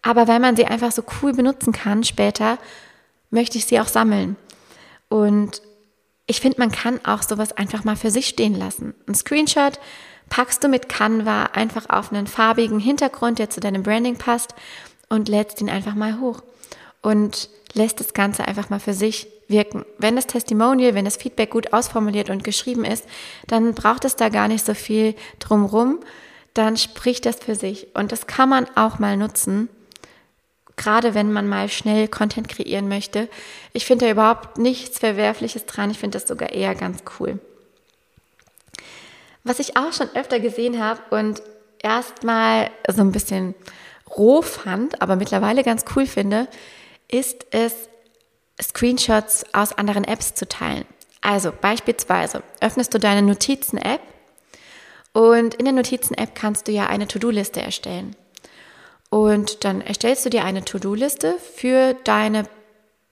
Aber 0.00 0.28
weil 0.28 0.40
man 0.40 0.56
sie 0.56 0.64
einfach 0.64 0.92
so 0.92 1.02
cool 1.20 1.34
benutzen 1.34 1.74
kann 1.74 2.04
später, 2.04 2.56
möchte 3.28 3.58
ich 3.58 3.66
sie 3.66 3.78
auch 3.78 3.88
sammeln. 3.88 4.36
Und 5.10 5.60
ich 6.26 6.40
finde, 6.40 6.58
man 6.58 6.72
kann 6.72 7.04
auch 7.04 7.22
sowas 7.22 7.52
einfach 7.52 7.84
mal 7.84 7.96
für 7.96 8.10
sich 8.10 8.28
stehen 8.28 8.54
lassen. 8.54 8.94
Ein 9.06 9.14
Screenshot 9.14 9.78
packst 10.30 10.64
du 10.64 10.68
mit 10.68 10.88
Canva 10.88 11.50
einfach 11.52 11.90
auf 11.90 12.10
einen 12.10 12.26
farbigen 12.26 12.78
Hintergrund, 12.78 13.38
der 13.38 13.50
zu 13.50 13.60
deinem 13.60 13.82
Branding 13.82 14.16
passt 14.16 14.54
und 15.10 15.28
lädst 15.28 15.60
ihn 15.60 15.68
einfach 15.68 15.94
mal 15.94 16.18
hoch 16.20 16.42
und 17.02 17.50
lässt 17.74 18.00
das 18.00 18.14
Ganze 18.14 18.48
einfach 18.48 18.70
mal 18.70 18.80
für 18.80 18.94
sich 18.94 19.28
wirken. 19.48 19.84
Wenn 19.98 20.16
das 20.16 20.26
Testimonial, 20.26 20.94
wenn 20.94 21.04
das 21.04 21.16
Feedback 21.16 21.50
gut 21.50 21.72
ausformuliert 21.72 22.30
und 22.30 22.44
geschrieben 22.44 22.84
ist, 22.84 23.04
dann 23.46 23.74
braucht 23.74 24.04
es 24.04 24.16
da 24.16 24.28
gar 24.30 24.48
nicht 24.48 24.64
so 24.64 24.74
viel 24.74 25.14
drumrum. 25.38 26.00
Dann 26.54 26.76
spricht 26.76 27.26
das 27.26 27.36
für 27.36 27.54
sich. 27.54 27.88
Und 27.94 28.12
das 28.12 28.26
kann 28.26 28.48
man 28.48 28.66
auch 28.76 28.98
mal 28.98 29.16
nutzen, 29.16 29.68
gerade 30.76 31.14
wenn 31.14 31.32
man 31.32 31.48
mal 31.48 31.68
schnell 31.68 32.08
Content 32.08 32.48
kreieren 32.48 32.88
möchte. 32.88 33.28
Ich 33.72 33.86
finde 33.86 34.06
da 34.06 34.12
überhaupt 34.12 34.58
nichts 34.58 34.98
Verwerfliches 34.98 35.66
dran. 35.66 35.90
Ich 35.90 35.98
finde 35.98 36.18
das 36.18 36.28
sogar 36.28 36.52
eher 36.52 36.74
ganz 36.74 37.02
cool. 37.18 37.38
Was 39.42 39.58
ich 39.58 39.76
auch 39.76 39.92
schon 39.92 40.08
öfter 40.14 40.38
gesehen 40.38 40.82
habe 40.82 41.00
und 41.10 41.42
erstmal 41.82 42.70
so 42.88 43.00
ein 43.00 43.12
bisschen 43.12 43.54
roh 44.16 44.42
fand, 44.42 45.00
aber 45.02 45.16
mittlerweile 45.16 45.62
ganz 45.62 45.84
cool 45.94 46.06
finde, 46.06 46.48
ist 47.08 47.46
es, 47.50 47.74
Screenshots 48.62 49.44
aus 49.54 49.72
anderen 49.72 50.04
Apps 50.04 50.34
zu 50.34 50.46
teilen. 50.46 50.84
Also 51.22 51.50
beispielsweise 51.50 52.42
öffnest 52.60 52.92
du 52.92 52.98
deine 52.98 53.22
Notizen-App 53.22 54.00
und 55.12 55.54
in 55.54 55.64
der 55.64 55.74
Notizen-App 55.74 56.34
kannst 56.34 56.68
du 56.68 56.72
ja 56.72 56.86
eine 56.86 57.08
To-Do-Liste 57.08 57.60
erstellen. 57.60 58.16
Und 59.10 59.64
dann 59.64 59.80
erstellst 59.80 60.24
du 60.24 60.30
dir 60.30 60.44
eine 60.44 60.64
To-Do-Liste 60.64 61.36
für 61.54 61.94
deine 62.04 62.44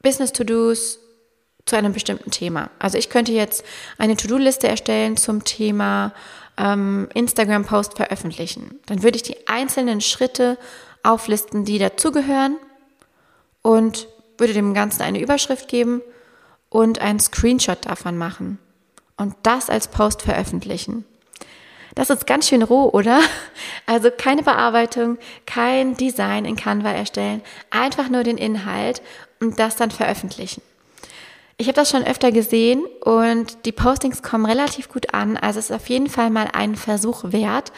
Business-To-Dos 0.03 1.01
zu 1.67 1.77
einem 1.77 1.93
bestimmten 1.93 2.31
Thema. 2.31 2.71
Also 2.79 2.97
ich 2.97 3.11
könnte 3.11 3.33
jetzt 3.33 3.65
eine 3.99 4.17
To-Do-Liste 4.17 4.69
erstellen 4.69 5.17
zum 5.17 5.45
Thema 5.45 6.15
ähm, 6.57 7.09
Instagram-Post 7.15 7.97
veröffentlichen. 7.97 8.81
Dann 8.87 9.03
würde 9.03 9.17
ich 9.17 9.23
die 9.23 9.49
einzelnen 9.49 10.01
Schritte 10.01 10.57
auflisten, 11.03 11.65
die 11.65 11.79
dazugehören 11.79 12.57
und 13.63 14.09
würde 14.37 14.53
dem 14.53 14.75
Ganzen 14.75 15.03
eine 15.03 15.21
Überschrift 15.21 15.69
geben 15.69 16.03
und 16.69 17.01
einen 17.01 17.21
Screenshot 17.21 17.87
davon 17.87 18.17
machen 18.17 18.59
und 19.17 19.35
das 19.43 19.69
als 19.71 19.89
Post 19.89 20.23
veröffentlichen. 20.23 21.05
Das 21.95 22.11
ist 22.11 22.27
ganz 22.27 22.49
schön 22.49 22.63
roh, 22.63 22.91
oder? 22.91 23.21
Also 23.87 24.11
keine 24.11 24.43
Bearbeitung, 24.43 25.17
kein 25.47 25.97
Design 25.97 26.45
in 26.45 26.57
Canva 26.57 26.91
erstellen, 26.91 27.41
einfach 27.71 28.11
nur 28.11 28.23
den 28.23 28.37
Inhalt 28.37 29.01
und 29.41 29.59
das 29.59 29.77
dann 29.77 29.91
veröffentlichen. 29.91 30.61
Ich 31.57 31.69
habe 31.69 31.75
das 31.75 31.91
schon 31.91 32.05
öfter 32.05 32.31
gesehen 32.31 32.85
und 33.03 33.65
die 33.65 33.73
Postings 33.73 34.23
kommen 34.23 34.45
relativ 34.45 34.91
gut 34.91 35.15
an. 35.15 35.39
Also 35.39 35.59
es 35.59 35.71
ist 35.71 35.77
auf 35.77 35.89
jeden 35.89 36.09
Fall 36.09 36.29
mal 36.29 36.49
einen 36.53 36.77
Versuch 36.77 37.33
wert. 37.33 37.73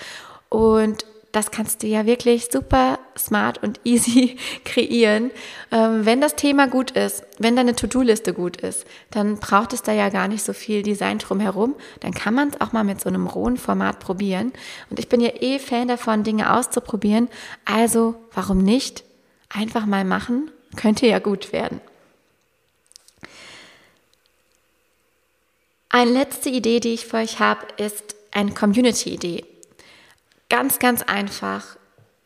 Und 0.49 1.07
das 1.33 1.53
kannst 1.53 1.83
du 1.83 1.87
ja 1.87 2.07
wirklich 2.07 2.49
super 2.51 2.99
smart 3.17 3.63
und 3.63 3.81
easy 3.85 4.37
kreieren. 4.65 5.31
Ähm, 5.71 6.05
wenn 6.05 6.21
das 6.21 6.37
Thema 6.37 6.67
gut 6.67 6.91
ist, 6.93 7.25
wenn 7.39 7.57
deine 7.57 7.77
To-Do-Liste 7.77 8.35
gut 8.35 8.57
ist, 8.57 8.87
dann 9.11 9.37
braucht 9.37 9.73
es 9.73 9.83
da 9.83 9.93
ja 9.93 10.09
gar 10.09 10.29
nicht 10.29 10.43
so 10.43 10.53
viel 10.53 10.83
Design 10.83 11.19
drumherum. 11.19 11.75
Dann 12.01 12.13
kann 12.13 12.35
man 12.35 12.49
es 12.49 12.61
auch 12.61 12.73
mal 12.73 12.85
mit 12.85 13.01
so 13.01 13.09
einem 13.09 13.27
rohen 13.27 13.57
Format 13.57 14.01
probieren. 14.01 14.53
Und 14.91 14.99
ich 14.99 15.09
bin 15.09 15.21
ja 15.21 15.31
eh 15.41 15.59
Fan 15.59 15.89
davon, 15.89 16.25
Dinge 16.25 16.53
auszuprobieren. 16.55 17.29
Also 17.65 18.17
warum 18.33 18.59
nicht? 18.59 19.05
Einfach 19.49 19.87
mal 19.87 20.05
machen, 20.05 20.51
könnte 20.77 21.07
ja 21.07 21.19
gut 21.19 21.53
werden. 21.53 21.81
Eine 25.89 26.13
letzte 26.13 26.51
Idee, 26.51 26.79
die 26.79 26.95
ich 26.95 27.07
für 27.07 27.17
euch 27.17 27.41
habe, 27.41 27.67
ist 27.77 28.15
eine 28.31 28.53
Community-Idee 28.53 29.45
ganz, 30.51 30.79
ganz 30.79 31.03
einfach 31.03 31.65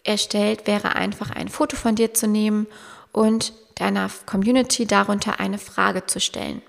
erstellt 0.03 0.67
wäre 0.67 0.97
einfach 0.97 1.31
ein 1.31 1.49
Foto 1.49 1.77
von 1.77 1.95
dir 1.95 2.13
zu 2.13 2.27
nehmen 2.27 2.67
und 3.13 3.53
deiner 3.77 4.11
Community 4.27 4.87
darunter 4.87 5.41
eine 5.41 5.59
Frage 5.59 6.07
zu 6.07 6.21
stellen. 6.21 6.63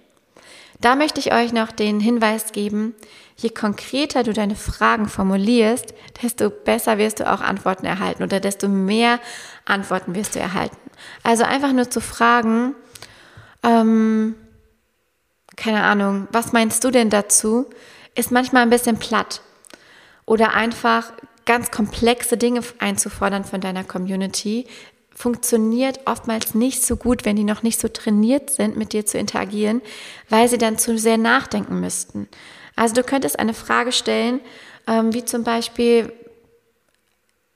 Da 0.82 0.96
möchte 0.96 1.20
ich 1.20 1.34
euch 1.34 1.54
noch 1.54 1.72
den 1.72 2.00
Hinweis 2.00 2.52
geben, 2.52 2.94
je 3.38 3.50
konkreter 3.50 4.24
du 4.24 4.34
deine 4.34 4.56
Fragen 4.56 5.08
formulierst, 5.08 5.94
desto 6.22 6.50
besser 6.50 6.98
wirst 6.98 7.20
du 7.20 7.32
auch 7.32 7.42
Antworten 7.42 7.86
erhalten 7.86 8.24
oder 8.24 8.40
desto 8.40 8.68
mehr 8.68 9.20
Antworten 9.66 10.16
wirst 10.16 10.36
du 10.36 10.40
erhalten. 10.40 10.78
Also 11.24 11.44
einfach 11.44 11.72
nur 11.72 11.90
zu 11.90 12.02
fragen, 12.02 12.76
ähm, 13.64 14.36
keine 15.56 15.84
Ahnung, 15.84 16.28
was 16.32 16.52
meinst 16.52 16.84
du 16.84 16.92
denn 16.92 17.10
dazu, 17.10 17.70
ist 18.14 18.32
manchmal 18.32 18.64
ein 18.64 18.70
bisschen 18.70 18.98
platt. 18.98 19.42
Oder 20.26 20.54
einfach 20.54 21.14
ganz 21.46 21.72
komplexe 21.72 22.38
Dinge 22.38 22.62
einzufordern 22.80 23.44
von 23.44 23.62
deiner 23.62 23.84
Community, 23.84 24.66
funktioniert 25.16 26.02
oftmals 26.06 26.56
nicht 26.56 26.84
so 26.84 26.98
gut, 26.98 27.24
wenn 27.24 27.38
die 27.38 27.46
noch 27.46 27.64
nicht 27.64 27.80
so 27.80 27.88
trainiert 27.88 28.50
sind, 28.50 28.76
mit 28.76 28.92
dir 28.92 29.06
zu 29.06 29.18
interagieren, 29.18 29.82
weil 30.30 30.50
sie 30.50 30.58
dann 30.58 30.78
zu 30.78 30.98
sehr 30.98 31.18
nachdenken 31.18 31.80
müssten. 31.80 32.28
Also 32.76 32.96
du 32.96 33.04
könntest 33.04 33.40
eine 33.40 33.54
Frage 33.54 33.94
stellen, 33.94 34.42
ähm, 34.88 35.14
wie 35.14 35.24
zum 35.24 35.44
Beispiel, 35.44 36.12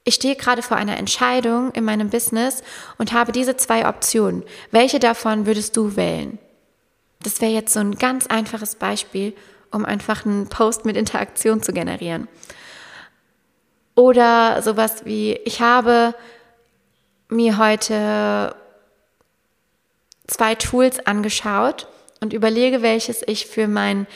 ich 0.05 0.15
stehe 0.15 0.37
gerade 0.37 0.61
vor 0.61 0.77
einer 0.77 0.97
Entscheidung 0.97 1.71
in 1.73 1.83
meinem 1.83 2.09
Business 2.09 2.63
und 2.97 3.11
habe 3.11 3.33
diese 3.33 3.57
zwei 3.57 3.87
Optionen. 3.87 4.43
Welche 4.71 4.99
davon 4.99 5.45
würdest 5.45 5.75
du 5.75 5.97
wählen? 5.97 6.39
Das 7.21 7.41
wäre 7.41 7.51
jetzt 7.51 7.73
so 7.73 7.81
ein 7.81 7.95
ganz 7.95 8.27
einfaches 8.27 8.75
Beispiel, 8.75 9.35
um 9.71 9.83
einfach 9.83 10.25
einen 10.25 10.47
Post 10.47 10.85
mit 10.85 10.95
Interaktion 10.95 11.61
zu 11.61 11.73
generieren. 11.73 12.29
Oder 13.95 14.61
sowas 14.61 15.05
wie, 15.05 15.33
ich 15.45 15.61
habe 15.61 16.15
mir 17.29 17.57
heute 17.57 18.55
zwei 20.27 20.55
Tools 20.55 21.05
angeschaut 21.05 21.87
und 22.21 22.33
überlege, 22.33 22.81
welches 22.81 23.21
ich 23.25 23.45
für 23.45 23.67
mein 23.67 24.07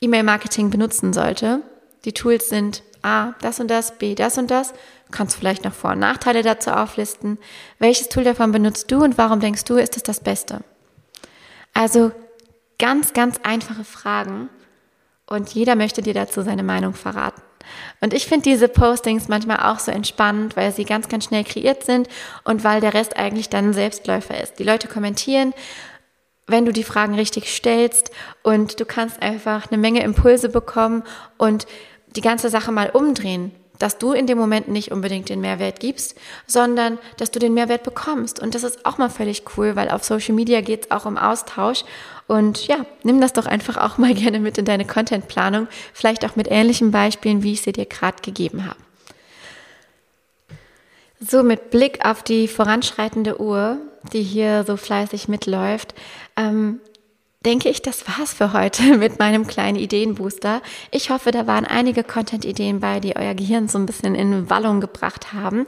E-Mail-Marketing 0.00 0.70
benutzen 0.70 1.12
sollte. 1.12 1.62
Die 2.04 2.12
Tools 2.12 2.48
sind 2.48 2.82
A, 3.02 3.34
das 3.40 3.60
und 3.60 3.68
das, 3.68 3.98
B, 3.98 4.14
das 4.14 4.38
und 4.38 4.50
das. 4.50 4.72
Du 4.72 5.12
kannst 5.12 5.36
vielleicht 5.36 5.64
noch 5.64 5.74
Vor- 5.74 5.92
und 5.92 5.98
Nachteile 5.98 6.42
dazu 6.42 6.70
auflisten. 6.70 7.38
Welches 7.78 8.08
Tool 8.08 8.24
davon 8.24 8.52
benutzt 8.52 8.90
du 8.90 9.02
und 9.02 9.18
warum 9.18 9.40
denkst 9.40 9.64
du, 9.64 9.76
ist 9.76 9.96
es 9.96 10.02
das 10.02 10.20
Beste? 10.20 10.60
Also 11.72 12.12
ganz, 12.78 13.12
ganz 13.12 13.38
einfache 13.42 13.84
Fragen 13.84 14.48
und 15.26 15.50
jeder 15.50 15.76
möchte 15.76 16.02
dir 16.02 16.14
dazu 16.14 16.42
seine 16.42 16.62
Meinung 16.62 16.94
verraten. 16.94 17.42
Und 18.00 18.14
ich 18.14 18.26
finde 18.26 18.44
diese 18.44 18.68
Postings 18.68 19.28
manchmal 19.28 19.60
auch 19.60 19.78
so 19.78 19.90
entspannend, 19.90 20.56
weil 20.56 20.72
sie 20.72 20.84
ganz, 20.84 21.08
ganz 21.08 21.24
schnell 21.24 21.44
kreiert 21.44 21.84
sind 21.84 22.08
und 22.44 22.64
weil 22.64 22.80
der 22.80 22.94
Rest 22.94 23.16
eigentlich 23.16 23.48
dann 23.48 23.72
Selbstläufer 23.72 24.40
ist. 24.40 24.58
Die 24.58 24.64
Leute 24.64 24.88
kommentieren, 24.88 25.52
wenn 26.46 26.66
du 26.66 26.72
die 26.72 26.84
Fragen 26.84 27.14
richtig 27.14 27.54
stellst 27.54 28.10
und 28.42 28.78
du 28.80 28.84
kannst 28.84 29.22
einfach 29.22 29.70
eine 29.70 29.78
Menge 29.78 30.02
Impulse 30.02 30.48
bekommen 30.48 31.02
und 31.38 31.66
die 32.16 32.20
ganze 32.20 32.48
Sache 32.48 32.70
mal 32.70 32.90
umdrehen 32.90 33.52
dass 33.78 33.98
du 33.98 34.12
in 34.12 34.26
dem 34.26 34.38
Moment 34.38 34.68
nicht 34.68 34.92
unbedingt 34.92 35.28
den 35.28 35.40
Mehrwert 35.40 35.80
gibst, 35.80 36.16
sondern 36.46 36.98
dass 37.16 37.30
du 37.30 37.38
den 37.38 37.54
Mehrwert 37.54 37.82
bekommst. 37.82 38.40
Und 38.40 38.54
das 38.54 38.62
ist 38.62 38.86
auch 38.86 38.98
mal 38.98 39.10
völlig 39.10 39.42
cool, 39.56 39.76
weil 39.76 39.90
auf 39.90 40.04
Social 40.04 40.34
Media 40.34 40.60
geht 40.60 40.84
es 40.84 40.90
auch 40.90 41.06
um 41.06 41.18
Austausch. 41.18 41.84
Und 42.26 42.66
ja, 42.66 42.86
nimm 43.02 43.20
das 43.20 43.32
doch 43.32 43.46
einfach 43.46 43.76
auch 43.76 43.98
mal 43.98 44.14
gerne 44.14 44.40
mit 44.40 44.58
in 44.58 44.64
deine 44.64 44.86
Contentplanung, 44.86 45.68
vielleicht 45.92 46.24
auch 46.24 46.36
mit 46.36 46.48
ähnlichen 46.50 46.90
Beispielen, 46.90 47.42
wie 47.42 47.52
ich 47.52 47.62
sie 47.62 47.72
dir 47.72 47.86
gerade 47.86 48.22
gegeben 48.22 48.66
habe. 48.66 48.78
So, 51.20 51.42
mit 51.42 51.70
Blick 51.70 52.04
auf 52.04 52.22
die 52.22 52.48
voranschreitende 52.48 53.40
Uhr, 53.40 53.78
die 54.12 54.22
hier 54.22 54.64
so 54.64 54.76
fleißig 54.76 55.28
mitläuft, 55.28 55.94
ähm, 56.36 56.80
denke 57.44 57.68
ich, 57.68 57.82
das 57.82 58.06
war's 58.08 58.34
für 58.34 58.52
heute 58.52 58.82
mit 58.98 59.18
meinem 59.18 59.46
kleinen 59.46 59.78
Ideenbooster. 59.78 60.60
Ich 60.90 61.10
hoffe, 61.10 61.30
da 61.30 61.46
waren 61.46 61.64
einige 61.64 62.04
Content-Ideen 62.04 62.80
bei, 62.80 63.00
die 63.00 63.16
euer 63.16 63.34
Gehirn 63.34 63.68
so 63.68 63.78
ein 63.78 63.86
bisschen 63.86 64.14
in 64.14 64.50
Wallung 64.50 64.80
gebracht 64.80 65.32
haben. 65.32 65.66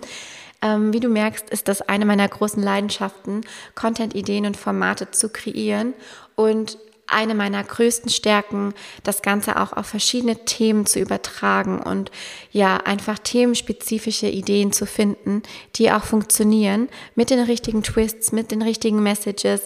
Ähm, 0.62 0.92
wie 0.92 1.00
du 1.00 1.08
merkst, 1.08 1.50
ist 1.50 1.68
das 1.68 1.82
eine 1.82 2.06
meiner 2.06 2.28
großen 2.28 2.62
Leidenschaften, 2.62 3.42
Content-Ideen 3.74 4.46
und 4.46 4.56
Formate 4.56 5.10
zu 5.10 5.28
kreieren 5.28 5.94
und 6.34 6.78
eine 7.08 7.34
meiner 7.34 7.62
größten 7.62 8.10
Stärken, 8.10 8.74
das 9.02 9.22
Ganze 9.22 9.60
auch 9.60 9.72
auf 9.72 9.86
verschiedene 9.86 10.44
Themen 10.44 10.86
zu 10.86 10.98
übertragen 10.98 11.80
und 11.80 12.10
ja, 12.50 12.78
einfach 12.78 13.18
themenspezifische 13.18 14.26
Ideen 14.26 14.72
zu 14.72 14.86
finden, 14.86 15.42
die 15.76 15.92
auch 15.92 16.04
funktionieren, 16.04 16.88
mit 17.14 17.30
den 17.30 17.40
richtigen 17.40 17.82
Twists, 17.82 18.32
mit 18.32 18.50
den 18.50 18.62
richtigen 18.62 19.02
Messages, 19.02 19.62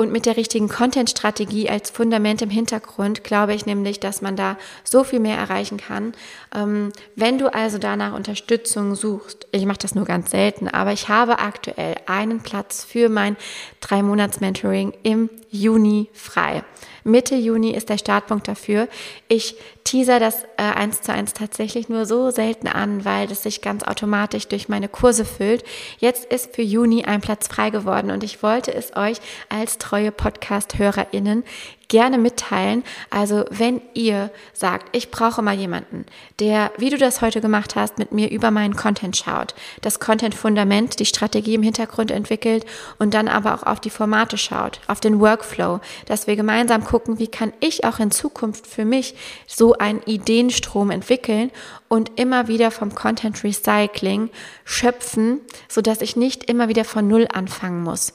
und 0.00 0.12
mit 0.12 0.24
der 0.24 0.38
richtigen 0.38 0.70
Content-Strategie 0.70 1.68
als 1.68 1.90
Fundament 1.90 2.40
im 2.40 2.48
Hintergrund 2.48 3.22
glaube 3.22 3.52
ich 3.52 3.66
nämlich, 3.66 4.00
dass 4.00 4.22
man 4.22 4.34
da 4.34 4.56
so 4.82 5.04
viel 5.04 5.20
mehr 5.20 5.36
erreichen 5.36 5.76
kann. 5.76 6.14
Ähm, 6.54 6.90
wenn 7.16 7.36
du 7.36 7.52
also 7.52 7.76
danach 7.76 8.14
Unterstützung 8.14 8.94
suchst, 8.94 9.46
ich 9.52 9.66
mache 9.66 9.80
das 9.82 9.94
nur 9.94 10.06
ganz 10.06 10.30
selten, 10.30 10.68
aber 10.68 10.94
ich 10.94 11.10
habe 11.10 11.38
aktuell 11.38 11.96
einen 12.06 12.40
Platz 12.40 12.82
für 12.82 13.10
mein 13.10 13.36
drei 13.80 14.02
Monats 14.02 14.40
Mentoring 14.40 14.94
im 15.02 15.28
Juni 15.50 16.08
frei. 16.14 16.64
Mitte 17.04 17.34
Juni 17.34 17.72
ist 17.72 17.90
der 17.90 17.98
Startpunkt 17.98 18.48
dafür. 18.48 18.88
Ich 19.28 19.56
teaser 19.84 20.20
das 20.20 20.44
äh, 20.56 20.62
eins 20.62 21.02
zu 21.02 21.12
eins 21.12 21.32
tatsächlich 21.32 21.88
nur 21.88 22.06
so 22.06 22.30
selten 22.30 22.68
an, 22.68 23.04
weil 23.04 23.26
das 23.26 23.42
sich 23.42 23.60
ganz 23.62 23.82
automatisch 23.82 24.48
durch 24.48 24.68
meine 24.68 24.88
Kurse 24.88 25.24
füllt. 25.24 25.64
Jetzt 25.98 26.24
ist 26.26 26.54
für 26.54 26.62
Juni 26.62 27.04
ein 27.04 27.20
Platz 27.20 27.48
frei 27.48 27.70
geworden 27.70 28.10
und 28.10 28.24
ich 28.24 28.42
wollte 28.42 28.72
es 28.74 28.96
euch 28.96 29.18
als 29.48 29.78
treue 29.78 30.12
Podcast-HörerInnen 30.12 31.44
gerne 31.90 32.16
mitteilen. 32.16 32.82
Also 33.10 33.44
wenn 33.50 33.82
ihr 33.92 34.30
sagt, 34.54 34.96
ich 34.96 35.10
brauche 35.10 35.42
mal 35.42 35.54
jemanden, 35.54 36.06
der, 36.38 36.72
wie 36.78 36.88
du 36.88 36.96
das 36.96 37.20
heute 37.20 37.42
gemacht 37.42 37.76
hast, 37.76 37.98
mit 37.98 38.12
mir 38.12 38.30
über 38.30 38.50
meinen 38.50 38.76
Content 38.76 39.16
schaut, 39.16 39.54
das 39.82 40.00
Content-Fundament, 40.00 40.98
die 40.98 41.04
Strategie 41.04 41.54
im 41.54 41.62
Hintergrund 41.62 42.10
entwickelt 42.10 42.64
und 42.98 43.12
dann 43.12 43.28
aber 43.28 43.54
auch 43.54 43.64
auf 43.64 43.80
die 43.80 43.90
Formate 43.90 44.38
schaut, 44.38 44.80
auf 44.86 45.00
den 45.00 45.20
Workflow, 45.20 45.80
dass 46.06 46.26
wir 46.26 46.36
gemeinsam 46.36 46.84
gucken, 46.84 47.18
wie 47.18 47.28
kann 47.28 47.52
ich 47.60 47.84
auch 47.84 47.98
in 47.98 48.10
Zukunft 48.10 48.66
für 48.66 48.86
mich 48.86 49.14
so 49.46 49.74
einen 49.74 50.00
Ideenstrom 50.04 50.90
entwickeln 50.90 51.50
und 51.88 52.18
immer 52.20 52.46
wieder 52.46 52.70
vom 52.70 52.94
Content 52.94 53.42
Recycling 53.42 54.30
schöpfen, 54.64 55.40
so 55.68 55.80
dass 55.82 56.00
ich 56.00 56.14
nicht 56.14 56.44
immer 56.44 56.68
wieder 56.68 56.84
von 56.84 57.08
Null 57.08 57.26
anfangen 57.32 57.82
muss. 57.82 58.12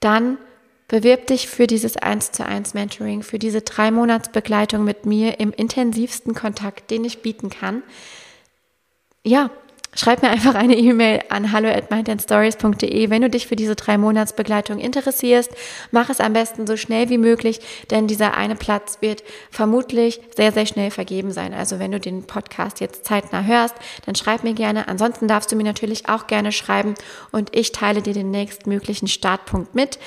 Dann 0.00 0.38
Bewirb 0.88 1.26
dich 1.26 1.48
für 1.48 1.66
dieses 1.66 1.96
1 1.96 2.30
zu 2.30 2.46
1 2.46 2.74
Mentoring, 2.74 3.22
für 3.22 3.40
diese 3.40 3.62
drei 3.62 3.90
Monats 3.90 4.30
Begleitung 4.30 4.84
mit 4.84 5.04
mir 5.04 5.40
im 5.40 5.52
intensivsten 5.52 6.34
Kontakt, 6.34 6.92
den 6.92 7.04
ich 7.04 7.22
bieten 7.22 7.50
kann. 7.50 7.82
Ja, 9.24 9.50
schreib 9.96 10.22
mir 10.22 10.30
einfach 10.30 10.54
eine 10.54 10.76
E-Mail 10.76 11.24
an 11.28 11.50
hallo 11.50 11.68
at 11.68 11.90
wenn 11.90 13.22
du 13.22 13.30
dich 13.30 13.48
für 13.48 13.56
diese 13.56 13.74
drei 13.74 13.98
Monats 13.98 14.34
Begleitung 14.34 14.78
interessierst. 14.78 15.50
Mach 15.90 16.08
es 16.08 16.20
am 16.20 16.34
besten 16.34 16.68
so 16.68 16.76
schnell 16.76 17.08
wie 17.08 17.18
möglich, 17.18 17.58
denn 17.90 18.06
dieser 18.06 18.36
eine 18.36 18.54
Platz 18.54 18.98
wird 19.00 19.24
vermutlich 19.50 20.20
sehr, 20.36 20.52
sehr 20.52 20.66
schnell 20.66 20.92
vergeben 20.92 21.32
sein. 21.32 21.52
Also 21.52 21.80
wenn 21.80 21.90
du 21.90 21.98
den 21.98 22.28
Podcast 22.28 22.78
jetzt 22.78 23.04
zeitnah 23.04 23.42
hörst, 23.42 23.74
dann 24.04 24.14
schreib 24.14 24.44
mir 24.44 24.54
gerne. 24.54 24.86
Ansonsten 24.86 25.26
darfst 25.26 25.50
du 25.50 25.56
mir 25.56 25.64
natürlich 25.64 26.08
auch 26.08 26.28
gerne 26.28 26.52
schreiben 26.52 26.94
und 27.32 27.56
ich 27.56 27.72
teile 27.72 28.02
dir 28.02 28.14
den 28.14 28.30
nächstmöglichen 28.30 29.08
Startpunkt 29.08 29.74
mit. 29.74 29.98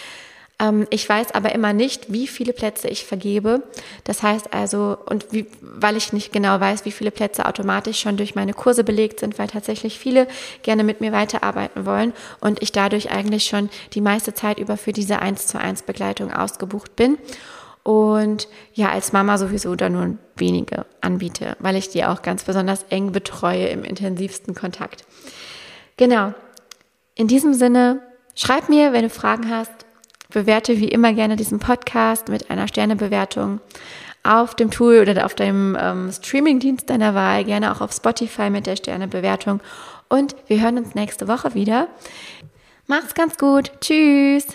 Ähm, 0.60 0.86
ich 0.90 1.08
weiß 1.08 1.34
aber 1.34 1.54
immer 1.54 1.74
nicht, 1.74 2.12
wie 2.12 2.28
viele 2.28 2.54
Plätze 2.54 2.88
ich 2.88 3.06
vergebe. 3.06 3.64
Das 4.04 4.22
heißt 4.22 4.54
also, 4.54 4.98
und 5.06 5.32
wie, 5.32 5.48
weil 5.62 5.98
ich 5.98 6.14
nicht 6.14 6.32
genau 6.34 6.60
weiß, 6.60 6.86
wie 6.86 6.92
viele 6.92 7.12
Plätze 7.12 7.46
automatisch 7.46 8.00
schon 8.00 8.18
durch 8.18 8.36
meine 8.36 8.54
Kurse 8.54 8.84
belegt 8.84 9.22
sind, 9.22 9.40
weil 9.40 9.48
tatsächlich 9.48 9.98
viele 9.98 10.28
gerne 10.62 10.84
mit 10.84 11.02
mir 11.02 11.12
weiterarbeiten 11.12 11.86
wollen 11.86 12.14
und 12.42 12.62
ich 12.62 12.72
dadurch 12.72 13.12
eigentlich 13.12 13.46
schon 13.46 13.70
die 13.94 14.02
meiste 14.02 14.34
Zeit 14.34 14.60
über 14.60 14.78
für 14.78 14.94
diese 14.94 15.20
1 15.20 15.48
zu 15.48 15.60
1 15.60 15.84
Begleitung 15.84 16.32
ausgebucht 16.32 16.96
bin. 16.96 17.18
Und 17.84 18.50
ja, 18.74 18.90
als 18.92 19.14
Mama 19.14 19.38
sowieso 19.38 19.76
da 19.76 19.90
nur 19.90 20.18
wenige 20.36 20.86
anbiete, 21.02 21.56
weil 21.60 21.76
ich 21.76 21.90
die 21.90 22.04
auch 22.06 22.22
ganz 22.22 22.44
besonders 22.44 22.84
eng 22.90 23.14
betreue 23.14 23.68
im 23.68 23.84
intensivsten 23.84 24.54
Kontakt. 24.54 25.06
Genau. 25.98 26.34
In 27.16 27.28
diesem 27.28 27.54
Sinne, 27.54 28.02
schreib 28.36 28.70
mir, 28.70 28.94
wenn 28.94 29.04
du 29.04 29.10
Fragen 29.10 29.50
hast, 29.50 29.86
Bewerte 30.32 30.80
wie 30.80 30.88
immer 30.88 31.14
gerne 31.14 31.36
diesen 31.36 31.60
Podcast 31.60 32.28
mit 32.28 32.52
einer 32.52 32.68
Sternebewertung 32.68 33.62
auf 34.24 34.54
dem 34.54 34.70
Tool 34.70 35.00
oder 35.00 35.26
auf 35.26 35.34
dem 35.34 35.78
ähm, 35.80 36.12
Streamingdienst 36.12 36.90
deiner 36.90 37.16
Wahl, 37.16 37.46
gerne 37.46 37.72
auch 37.72 37.82
auf 37.82 37.92
Spotify 37.92 38.50
mit 38.50 38.68
der 38.68 38.76
Sternebewertung. 38.76 39.60
Und 40.08 40.36
wir 40.48 40.62
hören 40.62 40.78
uns 40.78 40.94
nächste 40.94 41.28
Woche 41.28 41.56
wieder. 41.56 41.88
Macht's 42.86 43.14
ganz 43.14 43.38
gut. 43.38 43.72
Tschüss. 43.82 44.46